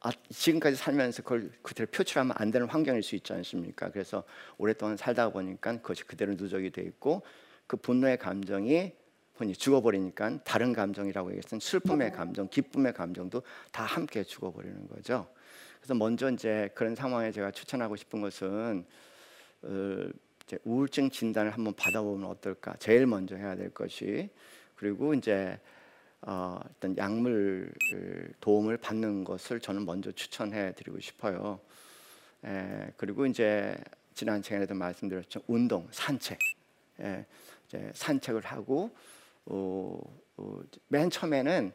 아, 0.00 0.10
지금까지 0.30 0.76
살면서 0.76 1.22
그걸 1.22 1.50
그대로 1.62 1.90
표출하면 1.90 2.34
안 2.38 2.50
되는 2.50 2.68
환경일 2.68 3.02
수 3.02 3.16
있지 3.16 3.32
않습니까? 3.32 3.90
그래서 3.90 4.22
오랫동안 4.58 4.96
살다 4.96 5.30
보니까 5.30 5.76
그것이 5.78 6.04
그대로 6.04 6.34
누적이 6.34 6.70
돼 6.70 6.82
있고 6.82 7.22
그 7.66 7.76
분노의 7.76 8.18
감정이 8.18 8.92
흔히 9.34 9.54
죽어버리니까 9.54 10.44
다른 10.44 10.72
감정이라고 10.72 11.30
얘기했던 11.30 11.58
슬픔의 11.58 12.12
감정, 12.12 12.48
기쁨의 12.48 12.92
감정도 12.92 13.42
다 13.72 13.84
함께 13.84 14.22
죽어버리는 14.22 14.86
거죠. 14.88 15.26
그래서 15.80 15.94
먼저 15.94 16.30
이제 16.30 16.70
그런 16.74 16.94
상황에 16.94 17.32
제가 17.32 17.50
추천하고 17.50 17.96
싶은 17.96 18.20
것은 18.20 18.84
어, 19.62 20.08
우울증 20.64 21.10
진단을 21.10 21.52
한번 21.52 21.74
받아보면 21.74 22.28
어떨까? 22.28 22.74
제일 22.78 23.06
먼저 23.06 23.36
해야 23.36 23.56
될 23.56 23.70
것이 23.70 24.30
그리고 24.82 25.14
이제 25.14 25.60
어, 26.22 26.58
일단 26.68 26.96
약물 26.98 27.72
도움을 28.40 28.76
받는 28.78 29.22
것을 29.22 29.60
저는 29.60 29.86
먼저 29.86 30.10
추천해 30.10 30.74
드리고 30.74 30.98
싶어요. 30.98 31.60
에, 32.44 32.92
그리고 32.96 33.24
이제 33.26 33.76
지난 34.12 34.42
시간에도 34.42 34.74
말씀드렸죠 34.74 35.40
운동, 35.46 35.86
산책. 35.92 36.36
에, 37.00 37.24
이제 37.68 37.92
산책을 37.94 38.42
하고 38.44 38.90
어, 39.46 40.00
어, 40.36 40.60
맨 40.88 41.08
처음에는 41.10 41.72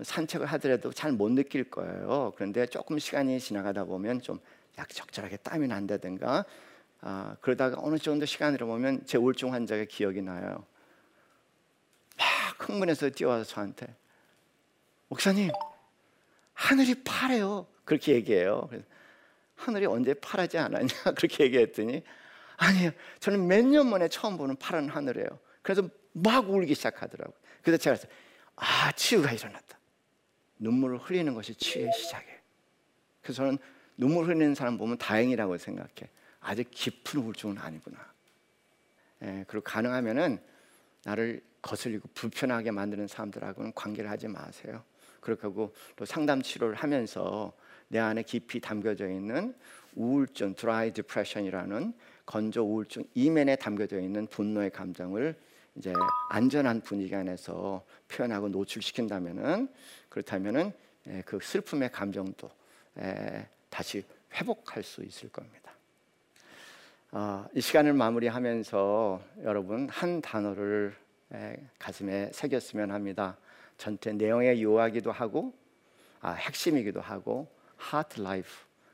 산책을 0.00 0.46
하더라도 0.46 0.90
잘 0.90 1.12
못 1.12 1.30
느낄 1.32 1.64
거예요. 1.70 2.32
그런데 2.34 2.64
조금 2.64 2.98
시간이 2.98 3.38
지나가다 3.38 3.84
보면 3.84 4.22
좀 4.22 4.40
약 4.78 4.88
적절하게 4.88 5.38
땀이 5.38 5.66
난다든가 5.68 6.44
아, 7.00 7.36
그러다가 7.42 7.76
어느 7.80 7.98
정도 7.98 8.24
시간으로 8.24 8.66
보면 8.66 9.04
제 9.04 9.18
우울증 9.18 9.52
환자가 9.52 9.84
기억이 9.84 10.22
나요. 10.22 10.64
흥분해서 12.68 13.10
뛰어와서 13.10 13.44
저한테 13.44 13.94
목사님 15.08 15.50
하늘이 16.52 17.02
파래요. 17.02 17.66
그렇게 17.84 18.14
얘기해요. 18.14 18.68
하늘이 19.56 19.86
언제 19.86 20.12
파랗지 20.14 20.58
않았냐 20.58 20.88
그렇게 21.16 21.44
얘기했더니 21.44 22.02
아니요 22.58 22.90
저는 23.20 23.46
몇 23.46 23.64
년 23.64 23.88
만에 23.88 24.08
처음 24.08 24.36
보는 24.36 24.56
파란 24.56 24.88
하늘이에요. 24.88 25.28
그래서 25.62 25.88
막 26.12 26.48
울기 26.50 26.74
시작하더라고요. 26.74 27.34
그래서 27.62 27.78
제가 27.82 27.96
그랬어요. 27.96 28.12
아 28.56 28.92
치유가 28.92 29.32
일어났다. 29.32 29.78
눈물을 30.58 30.98
흘리는 30.98 31.32
것이 31.34 31.54
치유의 31.54 31.90
시작이에요. 31.92 32.38
그래서 33.22 33.36
저는 33.42 33.58
눈물 33.96 34.26
흘리는 34.26 34.54
사람 34.54 34.76
보면 34.76 34.98
다행이라고 34.98 35.56
생각해. 35.58 36.10
아주 36.40 36.64
깊은 36.70 37.20
우울증은 37.20 37.58
아니구나. 37.58 37.98
예, 39.22 39.44
그리고 39.48 39.64
가능하면은 39.64 40.40
나를 41.04 41.42
거슬리고 41.62 42.08
불편하게 42.14 42.70
만드는 42.70 43.06
사람들하고는 43.06 43.72
관계를 43.74 44.10
하지 44.10 44.28
마세요. 44.28 44.82
그렇게 45.20 45.42
하고 45.42 45.74
또 45.96 46.04
상담 46.04 46.42
치료를 46.42 46.74
하면서 46.74 47.52
내 47.88 47.98
안에 47.98 48.22
깊이 48.22 48.60
담겨져 48.60 49.08
있는 49.08 49.54
우울증, 49.94 50.54
드라이 50.54 50.92
디프레션이라는 50.92 51.92
건조 52.26 52.62
우울증 52.62 53.04
이면에 53.14 53.56
담겨져 53.56 53.98
있는 53.98 54.26
분노의 54.26 54.70
감정을 54.70 55.34
이제 55.74 55.92
안전한 56.30 56.80
분위기 56.80 57.14
안에서 57.14 57.84
표현하고 58.08 58.48
노출시킨다면은 58.48 59.68
그렇다면은 60.08 60.72
예, 61.06 61.22
그 61.24 61.38
슬픔의 61.40 61.90
감정도 61.90 62.50
예, 63.00 63.46
다시 63.70 64.04
회복할 64.34 64.82
수 64.82 65.02
있을 65.02 65.30
겁니다. 65.30 65.72
어, 67.12 67.46
이 67.54 67.60
시간을 67.60 67.94
마무리하면서 67.94 69.22
여러분 69.44 69.88
한 69.88 70.20
단어를 70.20 70.94
예, 70.94 71.07
가슴에 71.78 72.30
새겼으면 72.32 72.90
합니다. 72.90 73.36
전체 73.76 74.12
내용에 74.12 74.60
요하기도 74.60 75.12
하고 75.12 75.54
아, 76.20 76.32
핵심이기도 76.32 77.00
하고 77.00 77.48
하트 77.76 78.20
라이프 78.20 78.48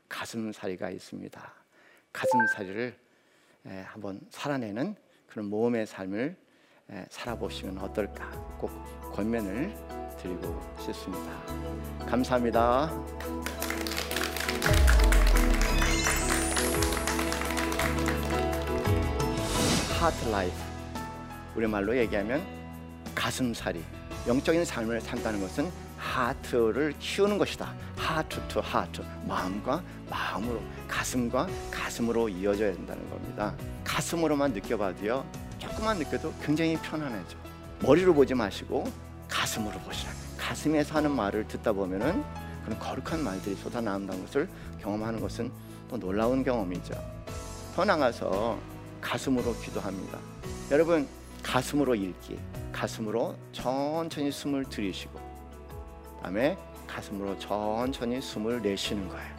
가슴살이가 0.07 0.91
있습니다. 0.91 1.53
가슴살이를 2.13 2.95
에, 3.65 3.81
한번 3.81 4.21
살아내는 4.29 4.95
그런 5.27 5.47
모험의 5.47 5.87
삶을 5.87 6.35
에, 6.91 7.05
살아보시면 7.09 7.79
어떨까 7.79 8.29
꼭 8.59 8.69
권면을 9.11 9.73
드리고 10.17 10.61
싶습니다. 10.79 11.45
감사합니다. 12.05 12.91
heart 19.99 20.29
life 20.29 20.74
우리말로 21.55 21.97
얘기하면 21.97 22.43
가슴살이 23.13 23.83
영적인 24.27 24.65
삶을 24.65 25.01
산다는 25.01 25.39
것은 25.39 25.71
heart를 25.97 26.93
키우는 26.99 27.37
것이다. 27.37 27.73
하트 27.95 28.41
투 28.47 28.59
하트 28.59 29.01
마음과 29.25 29.81
마음으로 30.09 30.61
가슴과 30.87 31.47
가슴으로 31.71 32.29
이어져야 32.29 32.73
된다는 32.73 33.09
겁니다. 33.09 33.53
가슴으로만 33.83 34.53
느껴봐도요 34.53 35.25
조금만 35.57 35.97
느껴도 35.97 36.33
굉장히 36.43 36.77
편안해져. 36.77 37.37
머리로 37.81 38.13
보지 38.13 38.33
마시고 38.33 38.91
가슴으로 39.27 39.79
보시라. 39.79 40.11
가슴에서 40.37 40.95
하는 40.95 41.11
말을 41.11 41.47
듣다 41.47 41.71
보면은 41.71 42.23
그런 42.63 42.79
거룩한 42.79 43.23
말들이 43.23 43.55
쏟아 43.55 43.81
나온다는 43.81 44.23
것을 44.25 44.47
경험하는 44.81 45.19
것은 45.19 45.51
또 45.89 45.97
놀라운 45.97 46.43
경험이죠. 46.43 46.93
더 47.75 47.85
나가서 47.85 48.57
가슴으로 49.01 49.55
기도합니다. 49.57 50.17
여러분 50.71 51.07
가슴으로 51.45 51.93
읽기, 51.93 52.39
가슴으로 52.71 53.35
천천히 53.51 54.31
숨을 54.31 54.65
들이쉬고, 54.65 55.19
다음에 56.19 56.57
가슴으로 56.87 57.37
천천히 57.37 58.19
숨을 58.19 58.63
내쉬는 58.63 59.07
거예요. 59.07 59.35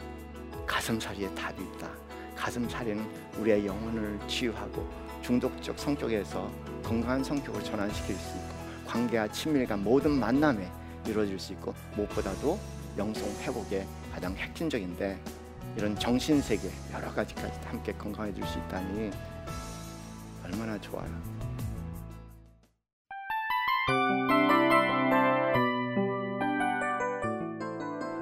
가슴살이에 0.65 1.35
답이 1.35 1.61
있다. 1.61 1.89
가슴살이는 2.33 3.05
우리의 3.39 3.67
영혼을 3.67 4.17
치유하고 4.25 4.89
중독적 5.21 5.77
성격에서 5.77 6.49
건강한 6.81 7.21
성격으로 7.21 7.61
전환시킬 7.61 8.15
수 8.15 8.37
있고 8.37 8.55
관계와 8.87 9.27
친밀감 9.27 9.83
모든 9.83 10.11
만남에 10.11 10.71
이루어질 11.05 11.37
수 11.37 11.51
있고 11.53 11.73
무엇보다도 11.97 12.57
영성 12.97 13.27
회복에 13.41 13.85
가장 14.13 14.33
핵심적인데 14.33 15.19
이런 15.75 15.97
정신 15.99 16.41
세계 16.41 16.69
여러 16.93 17.13
가지까지 17.13 17.59
함께 17.65 17.91
건강해질 17.93 18.45
수 18.45 18.57
있다니 18.59 19.11
얼마나 20.45 20.79
좋아요. 20.79 21.36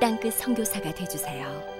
땅끝 0.00 0.34
성교사가 0.34 0.92
되주세요 0.94 1.77